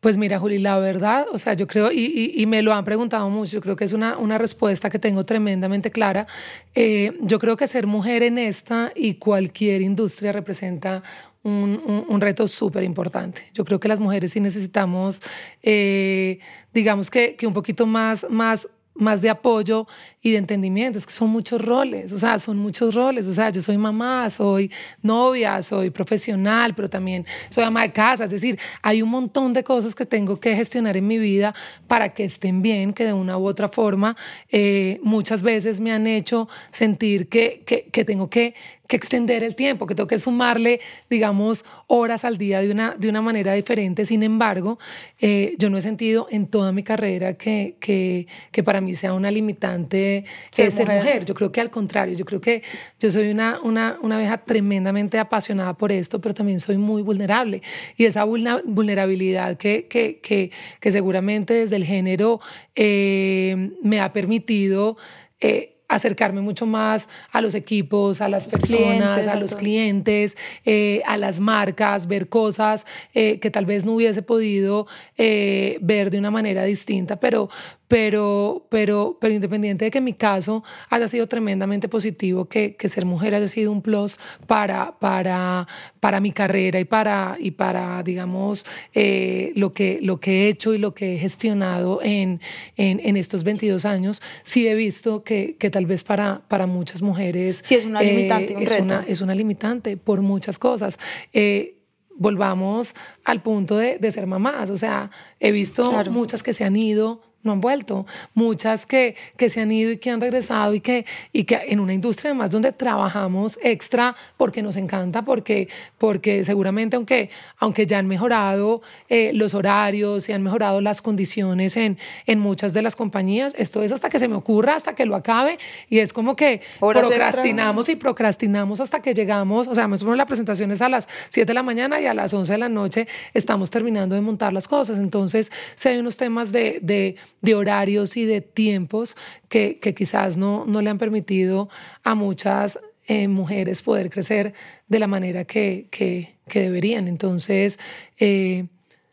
Pues 0.00 0.16
mira, 0.16 0.38
Juli, 0.38 0.58
la 0.58 0.78
verdad, 0.78 1.26
o 1.30 1.36
sea, 1.36 1.52
yo 1.52 1.66
creo, 1.66 1.92
y, 1.92 2.32
y, 2.34 2.46
me 2.46 2.62
lo 2.62 2.72
han 2.72 2.86
preguntado 2.86 3.28
mucho, 3.28 3.52
yo 3.52 3.60
creo 3.60 3.76
que 3.76 3.84
es 3.84 3.92
una, 3.92 4.16
una 4.16 4.38
respuesta 4.38 4.88
que 4.88 4.98
tengo 4.98 5.24
tremendamente 5.24 5.90
clara. 5.90 6.26
Eh, 6.74 7.12
yo 7.20 7.38
creo 7.38 7.58
que 7.58 7.66
ser 7.66 7.86
mujer 7.86 8.22
en 8.22 8.38
esta 8.38 8.92
y 8.96 9.14
cualquier 9.14 9.82
industria 9.82 10.32
representa 10.32 11.02
un, 11.42 12.06
un, 12.08 12.20
reto 12.20 12.48
súper 12.48 12.82
importante. 12.84 13.42
Yo 13.52 13.64
creo 13.66 13.78
que 13.78 13.88
las 13.88 14.00
mujeres 14.00 14.32
sí 14.32 14.40
necesitamos, 14.40 15.20
eh, 15.62 16.38
digamos 16.72 17.10
que, 17.10 17.36
que 17.36 17.46
un 17.46 17.52
poquito 17.52 17.84
más, 17.84 18.26
más 18.30 18.68
más 19.00 19.22
de 19.22 19.30
apoyo 19.30 19.86
y 20.22 20.32
de 20.32 20.38
entendimiento. 20.38 20.98
Es 20.98 21.06
que 21.06 21.12
son 21.12 21.30
muchos 21.30 21.60
roles, 21.60 22.12
o 22.12 22.18
sea, 22.18 22.38
son 22.38 22.58
muchos 22.58 22.94
roles. 22.94 23.26
O 23.26 23.32
sea, 23.32 23.50
yo 23.50 23.62
soy 23.62 23.76
mamá, 23.76 24.28
soy 24.30 24.70
novia, 25.02 25.62
soy 25.62 25.90
profesional, 25.90 26.74
pero 26.74 26.88
también 26.88 27.26
soy 27.48 27.64
ama 27.64 27.82
de 27.82 27.92
casa. 27.92 28.24
Es 28.24 28.30
decir, 28.30 28.58
hay 28.82 29.02
un 29.02 29.10
montón 29.10 29.52
de 29.52 29.64
cosas 29.64 29.94
que 29.94 30.06
tengo 30.06 30.38
que 30.38 30.54
gestionar 30.54 30.96
en 30.96 31.06
mi 31.06 31.18
vida 31.18 31.54
para 31.86 32.10
que 32.10 32.24
estén 32.24 32.62
bien, 32.62 32.92
que 32.92 33.04
de 33.04 33.12
una 33.12 33.38
u 33.38 33.46
otra 33.46 33.68
forma 33.68 34.16
eh, 34.50 35.00
muchas 35.02 35.42
veces 35.42 35.80
me 35.80 35.92
han 35.92 36.06
hecho 36.06 36.48
sentir 36.72 37.28
que, 37.28 37.62
que, 37.64 37.84
que 37.90 38.04
tengo 38.04 38.28
que, 38.28 38.54
que 38.90 38.96
extender 38.96 39.44
el 39.44 39.54
tiempo, 39.54 39.86
que 39.86 39.94
tengo 39.94 40.08
que 40.08 40.18
sumarle, 40.18 40.80
digamos, 41.08 41.64
horas 41.86 42.24
al 42.24 42.38
día 42.38 42.60
de 42.60 42.72
una, 42.72 42.96
de 42.96 43.08
una 43.08 43.22
manera 43.22 43.54
diferente. 43.54 44.04
Sin 44.04 44.24
embargo, 44.24 44.78
eh, 45.20 45.54
yo 45.58 45.70
no 45.70 45.78
he 45.78 45.82
sentido 45.82 46.26
en 46.30 46.48
toda 46.48 46.72
mi 46.72 46.82
carrera 46.82 47.34
que, 47.34 47.76
que, 47.78 48.26
que 48.50 48.62
para 48.64 48.80
mí 48.80 48.89
sea 48.94 49.14
una 49.14 49.30
limitante 49.30 50.24
ser, 50.50 50.72
ser 50.72 50.88
mujer. 50.88 51.24
Yo 51.24 51.34
creo 51.34 51.52
que 51.52 51.60
al 51.60 51.70
contrario, 51.70 52.16
yo 52.16 52.24
creo 52.24 52.40
que 52.40 52.62
yo 52.98 53.10
soy 53.10 53.30
una, 53.30 53.60
una, 53.62 53.98
una 54.02 54.18
vieja 54.18 54.38
tremendamente 54.38 55.18
apasionada 55.18 55.76
por 55.76 55.92
esto, 55.92 56.20
pero 56.20 56.34
también 56.34 56.60
soy 56.60 56.76
muy 56.76 57.02
vulnerable. 57.02 57.62
Y 57.96 58.04
esa 58.04 58.24
vulnerabilidad 58.24 59.56
que, 59.56 59.86
que, 59.88 60.20
que, 60.20 60.50
que 60.80 60.92
seguramente 60.92 61.54
desde 61.54 61.76
el 61.76 61.84
género 61.84 62.40
eh, 62.74 63.70
me 63.82 64.00
ha 64.00 64.12
permitido... 64.12 64.96
Eh, 65.40 65.76
acercarme 65.90 66.40
mucho 66.40 66.66
más 66.66 67.08
a 67.32 67.40
los 67.40 67.54
equipos, 67.54 68.20
a 68.20 68.28
las 68.28 68.46
personas, 68.46 69.26
a, 69.26 69.34
los 69.34 69.56
clientes, 69.56 70.36
eh, 70.64 71.02
a 71.04 71.16
las 71.16 71.40
marcas, 71.40 72.06
ver 72.06 72.28
cosas 72.28 72.86
eh, 73.12 73.40
que 73.40 73.50
tal 73.50 73.66
vez 73.66 73.84
no 73.84 73.94
hubiese 73.94 74.22
podido 74.22 74.86
eh, 75.18 75.78
ver 75.82 76.10
de 76.10 76.18
una 76.18 76.30
manera 76.30 76.62
distinta, 76.62 77.18
pero, 77.18 77.50
pero, 77.90 78.68
pero, 78.68 79.18
pero 79.20 79.34
independiente 79.34 79.84
de 79.84 79.90
que 79.90 79.98
en 79.98 80.04
mi 80.04 80.12
caso 80.12 80.62
haya 80.90 81.08
sido 81.08 81.26
tremendamente 81.26 81.88
positivo, 81.88 82.44
que, 82.44 82.76
que 82.76 82.88
ser 82.88 83.04
mujer 83.04 83.34
haya 83.34 83.48
sido 83.48 83.72
un 83.72 83.82
plus 83.82 84.16
para, 84.46 84.96
para, 85.00 85.66
para 85.98 86.20
mi 86.20 86.30
carrera 86.30 86.78
y 86.78 86.84
para, 86.84 87.36
y 87.40 87.50
para 87.50 88.04
digamos, 88.04 88.64
eh, 88.94 89.50
lo, 89.56 89.72
que, 89.72 89.98
lo 90.02 90.20
que 90.20 90.44
he 90.44 90.48
hecho 90.50 90.72
y 90.72 90.78
lo 90.78 90.94
que 90.94 91.16
he 91.16 91.18
gestionado 91.18 91.98
en, 92.00 92.40
en, 92.76 93.00
en 93.02 93.16
estos 93.16 93.42
22 93.42 93.84
años, 93.84 94.22
sí 94.44 94.68
he 94.68 94.76
visto 94.76 95.24
que, 95.24 95.56
que, 95.56 95.68
tal 95.68 95.86
vez 95.86 96.04
para, 96.04 96.42
para 96.46 96.68
muchas 96.68 97.02
mujeres... 97.02 97.60
Sí, 97.64 97.74
es 97.74 97.84
una 97.84 98.04
limitante, 98.04 98.54
un 98.54 98.62
es, 98.62 98.80
Una, 98.80 99.04
es 99.08 99.20
una 99.20 99.34
limitante 99.34 99.96
por 99.96 100.22
muchas 100.22 100.60
cosas. 100.60 100.96
Eh, 101.32 101.80
volvamos 102.14 102.94
al 103.24 103.42
punto 103.42 103.76
de, 103.76 103.98
de, 103.98 104.12
ser 104.12 104.28
mamás. 104.28 104.70
O 104.70 104.76
sea, 104.76 105.10
he 105.40 105.50
visto 105.50 105.90
muchas 106.12 106.44
que 106.44 106.54
se 106.54 106.62
han 106.62 106.76
ido 106.76 107.29
no 107.42 107.52
han 107.52 107.60
vuelto. 107.60 108.06
Muchas 108.34 108.86
que, 108.86 109.16
que 109.36 109.50
se 109.50 109.60
han 109.60 109.72
ido 109.72 109.90
y 109.90 109.98
que 109.98 110.10
han 110.10 110.20
regresado 110.20 110.74
y 110.74 110.80
que, 110.80 111.06
y 111.32 111.44
que 111.44 111.60
en 111.68 111.80
una 111.80 111.94
industria 111.94 112.30
además 112.30 112.50
donde 112.50 112.72
trabajamos 112.72 113.58
extra 113.62 114.14
porque 114.36 114.62
nos 114.62 114.76
encanta, 114.76 115.22
porque, 115.22 115.68
porque 115.98 116.44
seguramente 116.44 116.96
aunque, 116.96 117.30
aunque 117.58 117.86
ya 117.86 117.98
han 117.98 118.06
mejorado 118.06 118.82
eh, 119.08 119.32
los 119.34 119.54
horarios 119.54 120.28
y 120.28 120.32
han 120.32 120.42
mejorado 120.42 120.80
las 120.80 121.02
condiciones 121.02 121.76
en, 121.76 121.98
en 122.26 122.38
muchas 122.38 122.72
de 122.72 122.82
las 122.82 122.96
compañías, 122.96 123.54
esto 123.58 123.82
es 123.82 123.92
hasta 123.92 124.08
que 124.08 124.18
se 124.18 124.28
me 124.28 124.36
ocurra, 124.36 124.74
hasta 124.74 124.94
que 124.94 125.06
lo 125.06 125.14
acabe 125.14 125.58
y 125.88 125.98
es 125.98 126.12
como 126.12 126.36
que 126.36 126.60
procrastinamos 126.78 127.88
y 127.88 127.96
procrastinamos 127.96 128.80
hasta 128.80 129.00
que 129.00 129.14
llegamos, 129.14 129.68
o 129.68 129.74
sea, 129.74 129.88
más 129.88 130.02
o 130.02 130.04
menos 130.04 130.18
la 130.18 130.26
presentación 130.26 130.70
es 130.72 130.80
a 130.82 130.88
las 130.88 131.08
7 131.30 131.46
de 131.46 131.54
la 131.54 131.62
mañana 131.62 132.00
y 132.00 132.06
a 132.06 132.14
las 132.14 132.32
11 132.32 132.52
de 132.52 132.58
la 132.58 132.68
noche 132.68 133.08
estamos 133.34 133.70
terminando 133.70 134.14
de 134.14 134.20
montar 134.20 134.52
las 134.52 134.68
cosas. 134.68 134.98
Entonces, 134.98 135.50
si 135.74 135.88
hay 135.88 135.98
unos 135.98 136.16
temas 136.16 136.52
de, 136.52 136.78
de 136.82 137.16
de 137.42 137.54
horarios 137.54 138.16
y 138.16 138.24
de 138.24 138.40
tiempos 138.40 139.16
que, 139.48 139.78
que 139.78 139.94
quizás 139.94 140.36
no, 140.36 140.64
no 140.66 140.82
le 140.82 140.90
han 140.90 140.98
permitido 140.98 141.68
a 142.02 142.14
muchas 142.14 142.78
eh, 143.06 143.28
mujeres 143.28 143.82
poder 143.82 144.10
crecer 144.10 144.54
de 144.88 144.98
la 144.98 145.06
manera 145.06 145.44
que, 145.44 145.88
que, 145.90 146.36
deberían. 146.52 147.08
Entonces, 147.08 147.78
eh, 148.18 148.66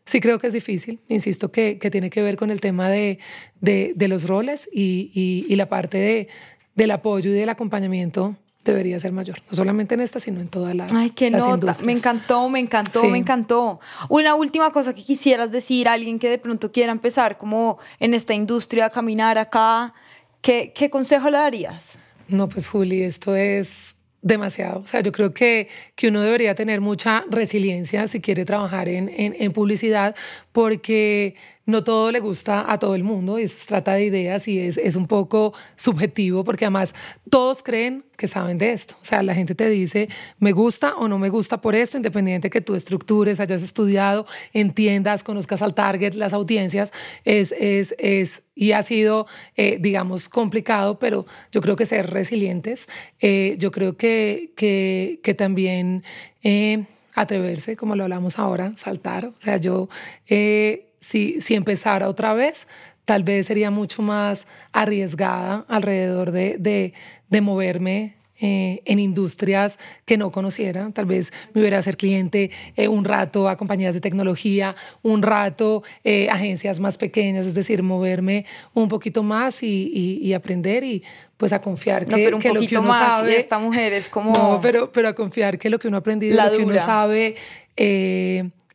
sí 0.06 0.20
creo 0.20 0.40
que 0.40 0.48
es 0.48 0.54
difícil, 0.54 1.00
insisto 1.08 1.52
que, 1.52 1.80
que 1.80 1.90
tiene 1.90 2.10
que 2.10 2.22
ver 2.22 2.36
con 2.36 2.52
el 2.52 2.62
tema 2.62 2.90
de, 2.90 3.18
de, 3.60 3.94
de 3.96 4.08
los 4.08 4.28
roles 4.28 4.70
y, 4.72 5.10
y, 5.16 5.52
y, 5.52 5.56
la 5.56 5.68
parte 5.68 5.98
de, 5.98 6.28
del 6.76 6.92
apoyo 6.92 7.32
y 7.32 7.34
del 7.34 7.50
acompañamiento 7.50 8.38
debería 8.72 9.00
ser 9.00 9.12
mayor, 9.12 9.38
no 9.50 9.56
solamente 9.56 9.96
en 9.96 10.02
esta, 10.02 10.20
sino 10.20 10.42
en 10.42 10.48
todas 10.48 10.76
las. 10.76 10.94
Ay, 10.94 11.10
qué 11.12 11.30
nota. 11.32 11.76
Me 11.84 11.92
encantó, 11.92 12.50
me 12.50 12.60
encantó, 12.60 13.04
me 13.06 13.18
encantó. 13.18 13.80
Una 14.10 14.36
última 14.36 14.72
cosa 14.72 14.94
que 14.94 15.04
quisieras 15.04 15.52
decir 15.52 15.88
a 15.88 15.94
alguien 15.94 16.20
que 16.20 16.30
de 16.30 16.38
pronto 16.38 16.72
quiera 16.72 16.92
empezar 16.92 17.38
como 17.38 17.78
en 18.00 18.14
esta 18.14 18.34
industria, 18.34 18.86
a 18.86 18.90
caminar 18.90 19.38
acá, 19.38 19.94
¿qué, 20.42 20.72
qué 20.74 20.90
consejo 20.90 21.30
le 21.30 21.38
darías? 21.38 22.00
No, 22.28 22.50
pues 22.50 22.68
Juli, 22.68 23.04
esto 23.04 23.36
es 23.36 23.96
demasiado. 24.22 24.82
O 24.82 24.88
sea, 24.88 25.02
yo 25.02 25.12
creo 25.12 25.34
que, 25.34 25.68
que 25.96 26.10
uno 26.10 26.22
debería 26.22 26.56
tener 26.56 26.82
mucha 26.82 27.24
resiliencia 27.30 28.08
si 28.08 28.20
quiere 28.20 28.46
trabajar 28.46 28.90
en, 28.90 29.10
en, 29.10 29.36
en 29.40 29.52
publicidad, 29.52 30.16
porque 30.52 31.36
no 31.68 31.84
todo 31.84 32.12
le 32.14 32.22
gusta 32.22 32.72
a 32.72 32.80
todo 32.80 32.96
el 32.96 33.04
mundo, 33.04 33.38
se 33.38 33.68
trata 33.68 33.94
de 33.94 34.06
ideas 34.06 34.48
y 34.48 34.58
es, 34.58 34.78
es 34.78 34.96
un 34.96 35.06
poco 35.06 35.54
subjetivo 35.76 36.46
porque 36.46 36.64
además 36.64 36.96
todos 37.30 37.62
creen 37.62 38.06
que 38.16 38.28
saben 38.28 38.58
de 38.58 38.72
esto. 38.72 38.96
O 39.02 39.06
sea, 39.06 39.22
la 39.22 39.36
gente 39.36 39.54
te 39.54 39.70
dice, 39.70 40.08
me 40.40 40.54
gusta 40.54 40.96
o 40.96 41.10
no 41.10 41.20
me 41.20 41.30
gusta 41.30 41.60
por 41.60 41.76
esto, 41.76 41.98
independiente 41.98 42.50
que 42.50 42.62
tú 42.62 42.74
estructures, 42.74 43.42
hayas 43.42 43.64
estudiado, 43.64 44.26
entiendas, 44.54 45.24
conozcas 45.24 45.62
al 45.62 45.74
target, 45.74 46.14
las 46.14 46.32
audiencias, 46.32 46.94
es, 47.26 47.52
es, 47.52 47.94
es 48.00 48.44
y 48.56 48.72
ha 48.72 48.82
sido, 48.82 49.28
eh, 49.58 49.78
digamos, 49.80 50.30
complicado, 50.30 50.98
pero 51.00 51.26
yo 51.52 51.62
creo 51.62 51.76
que 51.76 51.86
ser 51.86 52.10
resilientes, 52.10 52.88
eh, 53.20 53.56
yo 53.60 53.72
creo 53.72 53.98
que, 53.98 54.54
que, 54.56 55.20
que 55.22 55.34
también 55.34 56.04
eh, 56.44 56.86
atreverse, 57.18 57.76
como 57.76 57.96
lo 57.96 58.04
hablamos 58.04 58.38
ahora, 58.38 58.74
saltar. 58.78 59.26
O 59.26 59.42
sea, 59.42 59.58
yo 59.58 59.90
eh, 60.28 60.87
si, 61.08 61.40
si 61.40 61.56
empezara 61.56 62.10
otra 62.10 62.34
vez, 62.34 62.68
tal 63.06 63.24
vez 63.24 63.46
sería 63.48 63.72
mucho 63.72 64.02
más 64.02 64.46
arriesgada 64.74 65.66
alrededor 65.70 66.32
de, 66.32 66.58
de, 66.58 66.94
de 67.30 67.42
moverme 67.42 68.18
eh, 68.40 68.82
en 68.86 69.00
industrias 69.00 69.80
que 70.06 70.18
no 70.18 70.32
conociera. 70.32 70.92
Tal 70.92 71.06
vez 71.06 71.32
me 71.54 71.62
hubiera 71.62 71.82
ser 71.82 71.96
cliente 71.96 72.52
eh, 72.76 72.88
un 72.90 73.06
rato 73.06 73.48
a 73.48 73.56
compañías 73.56 73.94
de 73.94 74.02
tecnología, 74.02 74.76
un 75.02 75.22
rato 75.22 75.82
eh, 76.04 76.30
agencias 76.30 76.82
más 76.82 76.98
pequeñas, 76.98 77.48
es 77.48 77.56
decir, 77.56 77.82
moverme 77.82 78.46
un 78.74 78.90
poquito 78.90 79.24
más 79.24 79.64
y, 79.64 80.34
aprender 80.34 80.84
y 80.84 81.04
pues 81.38 81.54
a 81.54 81.62
confiar 81.62 82.06
que, 82.06 82.16
pero 82.16 82.36
un 82.36 82.42
que 82.42 82.54
lo 82.54 82.60
que 82.60 82.78
uno 82.78 82.90
más, 82.90 83.14
sabe. 83.14 83.38
esta 83.38 83.58
mujer 83.58 83.94
es 83.94 84.10
como. 84.10 84.34
No, 84.34 84.60
pero, 84.62 84.92
pero 84.92 85.08
a 85.08 85.16
confiar 85.16 85.58
que 85.58 85.70
lo 85.70 85.80
que 85.80 85.88
uno 85.88 85.98
ha 85.98 86.02
aprendido, 86.02 86.36
lo 86.36 86.58
que 86.58 86.64
uno 86.64 86.78
sabe, 86.78 87.36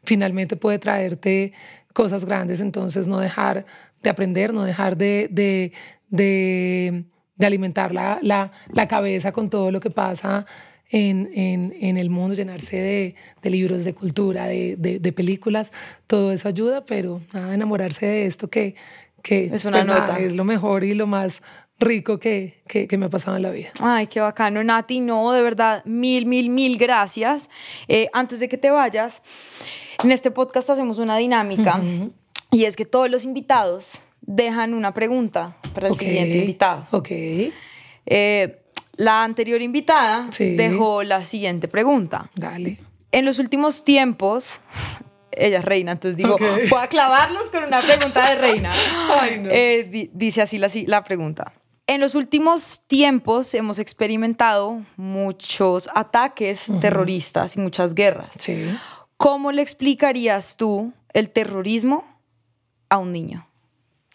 finalmente 0.02 0.56
puede 0.56 0.78
traerte 0.78 1.52
cosas 1.92 2.24
grandes. 2.24 2.60
Entonces, 2.60 3.06
no 3.06 3.18
dejar 3.18 3.64
de 4.02 4.10
aprender, 4.10 4.52
no 4.52 4.64
dejar 4.64 4.96
de, 4.96 5.28
de, 5.30 5.72
de 6.08 7.04
de 7.42 7.46
alimentar 7.46 7.92
la, 7.92 8.18
la, 8.22 8.52
la 8.72 8.88
cabeza 8.88 9.32
con 9.32 9.50
todo 9.50 9.70
lo 9.70 9.80
que 9.80 9.90
pasa 9.90 10.46
en, 10.90 11.30
en, 11.34 11.74
en 11.80 11.96
el 11.96 12.10
mundo, 12.10 12.34
llenarse 12.34 12.76
de, 12.76 13.14
de, 13.42 13.50
libros, 13.50 13.84
de 13.84 13.94
cultura, 13.94 14.46
de, 14.46 14.76
de, 14.76 15.12
películas, 15.12 15.72
todo 16.06 16.32
eso 16.32 16.48
ayuda, 16.48 16.84
pero 16.84 17.20
nada, 17.32 17.54
enamorarse 17.54 18.06
de 18.06 18.26
esto 18.26 18.48
que, 18.48 18.74
que 19.22 19.50
es, 19.52 19.64
una 19.64 19.78
pues 19.78 19.86
nota. 19.86 20.18
es 20.18 20.34
lo 20.34 20.44
mejor 20.44 20.84
y 20.84 20.94
lo 20.94 21.06
más 21.06 21.42
rico 21.80 22.18
que, 22.18 22.62
que, 22.68 22.86
que, 22.86 22.98
me 22.98 23.06
ha 23.06 23.10
pasado 23.10 23.36
en 23.36 23.42
la 23.42 23.50
vida. 23.50 23.70
Ay, 23.80 24.06
qué 24.06 24.20
bacano, 24.20 24.62
Nati. 24.62 25.00
No, 25.00 25.32
de 25.32 25.42
verdad, 25.42 25.82
mil, 25.84 26.26
mil, 26.26 26.50
mil 26.50 26.78
gracias. 26.78 27.48
Eh, 27.88 28.08
antes 28.12 28.38
de 28.38 28.48
que 28.48 28.58
te 28.58 28.70
vayas, 28.70 29.22
en 30.04 30.12
este 30.12 30.30
podcast 30.30 30.70
hacemos 30.70 30.98
una 30.98 31.16
dinámica 31.16 31.80
y 32.50 32.64
es 32.64 32.76
que 32.76 32.84
todos 32.84 33.10
los 33.10 33.24
invitados 33.24 33.98
dejan 34.20 34.74
una 34.74 34.94
pregunta 34.94 35.56
para 35.74 35.88
el 35.88 35.94
siguiente 35.94 36.38
invitado. 36.38 36.86
Ok. 36.90 37.08
Eh, 38.06 38.62
la 38.96 39.24
anterior 39.24 39.62
invitada 39.62 40.28
dejó 40.38 41.02
la 41.02 41.24
siguiente 41.24 41.68
pregunta. 41.68 42.30
Dale. 42.34 42.78
En 43.10 43.24
los 43.24 43.38
últimos 43.38 43.84
tiempos, 43.84 44.60
ella 45.32 45.58
es 45.58 45.64
reina, 45.64 45.92
entonces 45.92 46.16
digo, 46.16 46.36
voy 46.70 46.80
a 46.80 46.86
clavarlos 46.88 47.48
con 47.48 47.64
una 47.64 47.80
pregunta 47.80 48.30
de 48.30 48.36
reina. 48.36 48.72
Ay, 49.20 49.40
no. 49.40 49.50
Eh, 49.50 50.10
dice 50.12 50.42
así 50.42 50.58
la, 50.58 50.70
la 50.86 51.04
pregunta. 51.04 51.52
En 51.86 52.00
los 52.00 52.14
últimos 52.14 52.84
tiempos 52.86 53.52
hemos 53.54 53.78
experimentado 53.78 54.82
muchos 54.96 55.90
ataques 55.94 56.66
terroristas 56.80 57.56
y 57.56 57.60
muchas 57.60 57.94
guerras. 57.94 58.30
Sí. 58.38 58.64
¿Cómo 59.22 59.52
le 59.52 59.62
explicarías 59.62 60.56
tú 60.56 60.92
el 61.12 61.30
terrorismo 61.30 62.02
a 62.88 62.98
un 62.98 63.12
niño? 63.12 63.46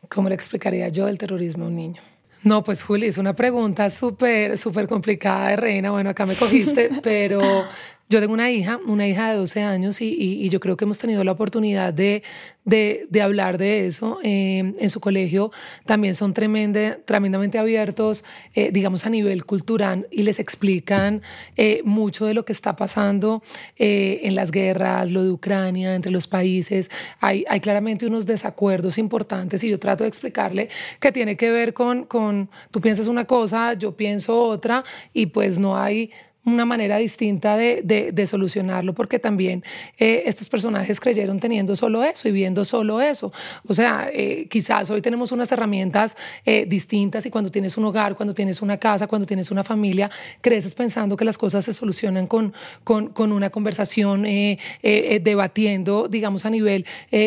¿Cómo 0.10 0.28
le 0.28 0.36
explicaría 0.36 0.90
yo 0.90 1.08
el 1.08 1.18
terrorismo 1.18 1.64
a 1.64 1.68
un 1.70 1.78
niño? 1.78 2.02
No, 2.44 2.62
pues 2.62 2.84
Juli, 2.84 3.08
es 3.08 3.18
una 3.18 3.34
pregunta 3.34 3.90
súper, 3.90 4.58
súper 4.58 4.86
complicada 4.86 5.48
de 5.48 5.56
reina. 5.56 5.92
Bueno, 5.92 6.10
acá 6.10 6.26
me 6.26 6.36
cogiste, 6.36 6.90
pero 7.04 7.64
yo 8.10 8.22
tengo 8.22 8.34
una 8.34 8.50
hija, 8.52 8.80
una 8.88 9.06
hija 9.06 9.32
de 9.32 9.38
12 9.38 9.64
años 9.64 10.00
y, 10.00 10.14
y, 10.14 10.48
yo 10.50 10.62
creo 10.62 10.78
que 10.78 10.86
hemos 10.86 10.98
tenido 10.98 11.26
la 11.26 11.34
oportunidad 11.34 11.94
de, 11.94 12.24
de, 12.64 13.06
de 13.10 13.22
hablar 13.22 13.58
de 13.58 13.86
eso. 13.86 14.20
Eh, 14.24 14.74
en 14.80 14.90
su 14.90 15.02
colegio 15.02 15.52
también 15.86 16.16
son 16.16 16.34
tremende, 16.34 17.02
tremendamente 17.04 17.58
abiertos, 17.58 18.24
eh, 18.56 18.72
digamos, 18.72 19.06
a 19.06 19.10
nivel 19.10 19.46
cultural 19.46 20.08
y 20.10 20.24
les 20.24 20.40
explican 20.40 21.22
eh, 21.58 21.82
mucho 21.84 22.26
de 22.26 22.34
lo 22.34 22.46
que 22.46 22.54
está 22.54 22.78
pasando 22.78 23.44
en 23.76 24.36
las 24.36 24.52
guerras, 24.52 25.12
lo 25.12 25.24
de 25.24 25.30
Ucrania, 25.30 25.94
entre 25.94 26.12
los 26.12 26.28
países. 26.28 26.90
Hay, 27.20 27.44
hay 27.50 27.60
claramente 27.60 28.08
unos 28.08 28.26
desacuerdos 28.26 28.98
importantes 28.98 29.64
y 29.66 29.70
yo 29.70 29.80
trato 29.80 30.06
de 30.06 30.10
explicarle 30.10 30.70
que 31.00 31.12
tiene 31.12 31.36
que 31.36 31.52
ver 31.52 31.74
con, 31.74 32.06
con, 32.06 32.50
tú 32.72 32.80
piensas 32.80 33.08
una 33.08 33.26
cosa, 33.26 33.74
yo 33.74 33.98
pienso 33.98 34.42
otra 34.42 34.84
y 35.14 35.28
pues 35.28 35.60
no 35.60 35.78
hay 35.78 36.12
una 36.54 36.66
manera 36.66 36.98
distinta 36.98 37.58
de, 37.58 37.82
de, 37.84 38.26
solucionarlo, 38.26 38.94
porque 38.94 39.20
también 39.20 39.64
eh, 39.98 40.24
estos 40.26 40.48
personajes 40.48 41.00
creyeron 41.00 41.40
teniendo 41.40 41.76
solo 41.76 42.04
eso 42.04 42.30
y 42.30 42.32
viendo 42.32 42.64
solo 42.64 43.02
eso. 43.02 43.34
O 43.68 43.74
sea, 43.74 44.10
eh, 44.14 44.48
quizás 44.50 44.90
hoy 44.90 45.02
tenemos 45.02 45.34
unas 45.34 45.52
herramientas 45.52 46.16
eh, 46.46 46.66
distintas 46.66 47.26
y 47.26 47.30
cuando 47.30 47.52
tienes 47.52 47.76
un 47.78 47.84
hogar, 47.84 48.16
cuando 48.16 48.34
tienes 48.34 48.62
una 48.62 48.78
casa, 48.78 49.08
cuando 49.08 49.28
tienes 49.28 49.52
una 49.52 49.64
familia, 49.64 50.10
creces 50.40 50.74
pensando 50.74 51.18
que 51.18 51.26
las 51.26 51.38
cosas 51.38 51.66
se 51.66 51.74
solucionan 51.74 52.28
con, 52.28 52.54
con, 52.86 53.10
con 53.10 53.34
una 53.34 53.50
conversación, 53.50 54.26
debatiendo, 54.84 56.08
digamos, 56.08 56.46
a 56.46 56.50
nivel 56.50 56.86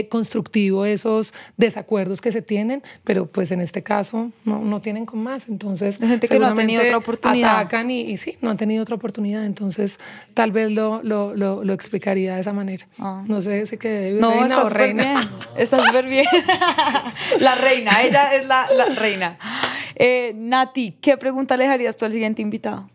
constructivo 0.09 0.87
esos 0.87 1.35
desacuerdos 1.59 2.20
que 2.20 2.33
se 2.33 2.40
tienen, 2.40 2.83
pero 3.04 3.26
pues 3.26 3.50
en 3.50 3.61
este 3.61 3.83
caso 3.83 4.33
no, 4.44 4.64
no 4.64 4.80
tienen 4.80 5.04
con 5.04 5.22
más. 5.22 5.48
Entonces, 5.48 5.98
gente 5.98 6.26
que 6.26 6.38
no 6.38 6.46
ha 6.46 6.54
tenido 6.54 6.83
otra 6.83 6.96
oportunidad. 6.96 7.59
Atacan 7.61 7.90
y, 7.90 8.00
y 8.00 8.16
sí, 8.16 8.37
no 8.40 8.50
han 8.50 8.56
tenido 8.56 8.83
otra 8.83 8.94
oportunidad 8.94 9.10
entonces 9.18 9.99
tal 10.35 10.53
vez 10.53 10.70
lo, 10.70 11.03
lo, 11.03 11.35
lo, 11.35 11.73
explicaría 11.73 12.35
de 12.35 12.40
esa 12.40 12.53
manera. 12.53 12.87
Ah. 12.99 13.25
No 13.27 13.40
sé 13.40 13.66
si 13.66 13.77
que 13.77 14.16
no, 14.18 14.31
reina 14.31 14.46
está 14.46 14.64
o 14.64 14.68
reina. 14.68 15.03
Bien. 15.03 15.29
Está 15.57 15.85
súper 15.85 16.07
bien. 16.07 16.27
la 17.40 17.55
reina, 17.55 18.03
ella 18.03 18.35
es 18.35 18.46
la, 18.46 18.66
la 18.77 18.87
reina. 18.94 19.38
Eh, 19.94 20.33
Nati, 20.35 20.92
¿qué 21.01 21.16
pregunta 21.16 21.57
le 21.57 21.64
dejarías 21.64 21.96
tú 21.96 22.05
al 22.05 22.12
siguiente 22.12 22.42
invitado? 22.42 22.90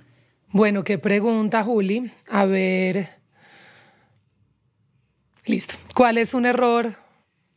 Bueno, 0.49 0.83
qué 0.83 0.97
pregunta, 0.97 1.63
Juli. 1.63 2.11
A 2.29 2.45
ver. 2.45 3.09
Listo. 5.45 5.75
¿Cuál 5.93 6.17
es 6.17 6.33
un 6.33 6.45
error 6.45 6.95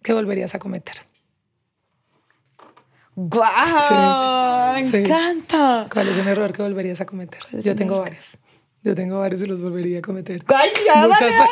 que 0.02 0.12
volverías 0.12 0.54
a 0.54 0.58
cometer? 0.58 0.96
¡Guau! 3.20 4.74
¡Me 4.74 4.98
encanta! 5.00 5.88
¿Cuál 5.92 6.08
es 6.08 6.18
un 6.18 6.28
error 6.28 6.52
que 6.52 6.62
volverías 6.62 7.00
a 7.00 7.06
cometer? 7.06 7.40
Yo 7.64 7.74
tengo 7.74 7.98
varios. 7.98 8.38
Yo 8.88 8.94
tengo 8.94 9.18
varios 9.18 9.42
y 9.42 9.46
los 9.46 9.60
volvería 9.60 9.98
a 9.98 10.00
cometer. 10.00 10.42
¡Ay, 10.46 10.70
ya, 10.86 11.06
Muchas 11.06 11.20
dale, 11.20 11.44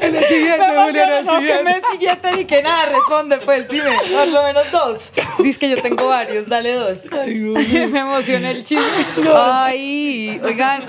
en 0.00 0.14
el 0.14 0.22
siguiente, 0.22 0.64
Julia, 0.64 1.04
en 1.04 1.12
el 1.12 1.24
no, 1.24 1.38
siguiente. 1.38 1.58
Que 1.58 1.64
me 1.64 1.90
siguiente 1.90 2.32
ni 2.36 2.44
que 2.44 2.62
nada, 2.62 2.86
responde, 2.86 3.38
pues, 3.38 3.68
dime, 3.68 3.90
por 4.14 4.28
lo 4.28 4.44
menos 4.44 4.70
dos. 4.70 5.10
Dice 5.40 5.58
que 5.58 5.68
yo 5.70 5.82
tengo 5.82 6.06
varios, 6.06 6.48
dale 6.48 6.72
dos. 6.74 7.02
Ay, 7.10 7.34
me 7.92 7.98
emocioné 7.98 8.52
el 8.52 8.62
chisme. 8.62 8.84
Ay, 9.34 10.40
oigan, 10.44 10.84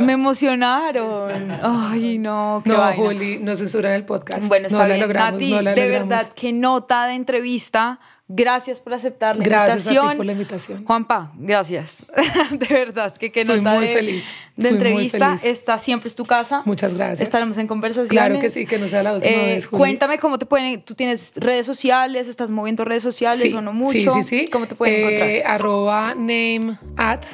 me 0.00 0.14
emocionaron. 0.14 1.52
Ay, 1.62 2.18
no, 2.18 2.62
qué 2.64 2.70
No, 2.70 2.78
vaina. 2.78 2.96
Juli, 2.96 3.38
no 3.38 3.54
censuran 3.54 3.92
el 3.92 4.04
podcast. 4.04 4.42
Bueno, 4.48 4.66
está 4.66 4.82
no 4.82 4.86
bien, 4.86 5.00
logramos, 5.00 5.32
Nati, 5.34 5.52
no 5.52 5.74
de 5.74 5.88
verdad, 5.88 6.26
qué 6.34 6.52
nota 6.52 7.06
de 7.06 7.14
entrevista 7.14 8.00
Gracias 8.30 8.80
por 8.80 8.92
aceptar 8.92 9.36
la 9.36 9.42
gracias 9.44 9.86
invitación. 9.86 10.06
A 10.06 10.10
ti 10.10 10.16
por 10.18 10.26
la 10.26 10.32
invitación. 10.32 10.84
Juanpa, 10.84 11.32
gracias. 11.38 12.06
de 12.52 12.66
verdad, 12.66 13.16
que 13.16 13.32
qué 13.32 13.42
nota 13.46 13.74
muy 13.74 13.86
de, 13.86 13.94
feliz. 13.94 14.24
de 14.54 14.68
Fui 14.68 14.76
entrevista. 14.76 15.28
Feliz. 15.38 15.44
Esta 15.46 15.78
siempre 15.78 16.08
es 16.08 16.14
tu 16.14 16.26
casa. 16.26 16.60
Muchas 16.66 16.92
gracias. 16.94 17.22
Estaremos 17.22 17.56
en 17.56 17.66
conversaciones. 17.66 18.10
Claro 18.10 18.38
que 18.38 18.50
sí, 18.50 18.66
que 18.66 18.78
no 18.78 18.86
sea 18.86 19.02
la 19.02 19.14
última 19.14 19.32
Eh, 19.34 19.46
vez. 19.54 19.66
Juli. 19.66 19.78
cuéntame 19.78 20.18
cómo 20.18 20.38
te 20.38 20.44
pueden. 20.44 20.82
Tú 20.82 20.94
tienes 20.94 21.32
redes 21.36 21.64
sociales, 21.64 22.28
estás 22.28 22.50
moviendo 22.50 22.84
redes 22.84 23.02
sociales 23.02 23.40
Sí, 23.42 23.54
o 23.54 23.62
no 23.62 23.72
mucho. 23.72 23.98
Sí, 23.98 24.22
sí, 24.22 24.40
sí. 24.44 24.48
¿Cómo 24.52 24.66
te 24.68 24.74
pueden 24.74 24.94
Eh, 24.94 25.38
encontrar? 25.38 25.54
Arroba 25.54 26.14
name 26.14 26.76
at 26.98 27.24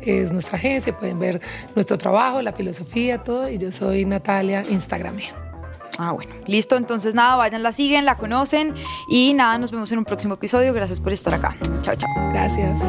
es 0.00 0.32
nuestra 0.32 0.58
agencia. 0.58 0.98
Pueden 0.98 1.20
ver 1.20 1.40
nuestro 1.76 1.96
trabajo, 1.96 2.42
la 2.42 2.52
filosofía, 2.52 3.18
todo. 3.22 3.48
Y 3.48 3.56
yo 3.58 3.70
soy 3.70 4.04
Natalia 4.04 4.64
Instagram. 4.68 5.16
Ah, 5.98 6.12
bueno. 6.12 6.32
Listo, 6.46 6.76
entonces 6.76 7.14
nada, 7.14 7.36
vayan, 7.36 7.62
la 7.62 7.72
siguen, 7.72 8.04
la 8.04 8.16
conocen 8.16 8.74
y 9.08 9.34
nada, 9.34 9.58
nos 9.58 9.72
vemos 9.72 9.90
en 9.92 9.98
un 9.98 10.04
próximo 10.04 10.34
episodio. 10.34 10.72
Gracias 10.72 11.00
por 11.00 11.12
estar 11.12 11.34
acá. 11.34 11.56
Chao, 11.82 11.94
chao. 11.96 12.10
Gracias. 12.32 12.80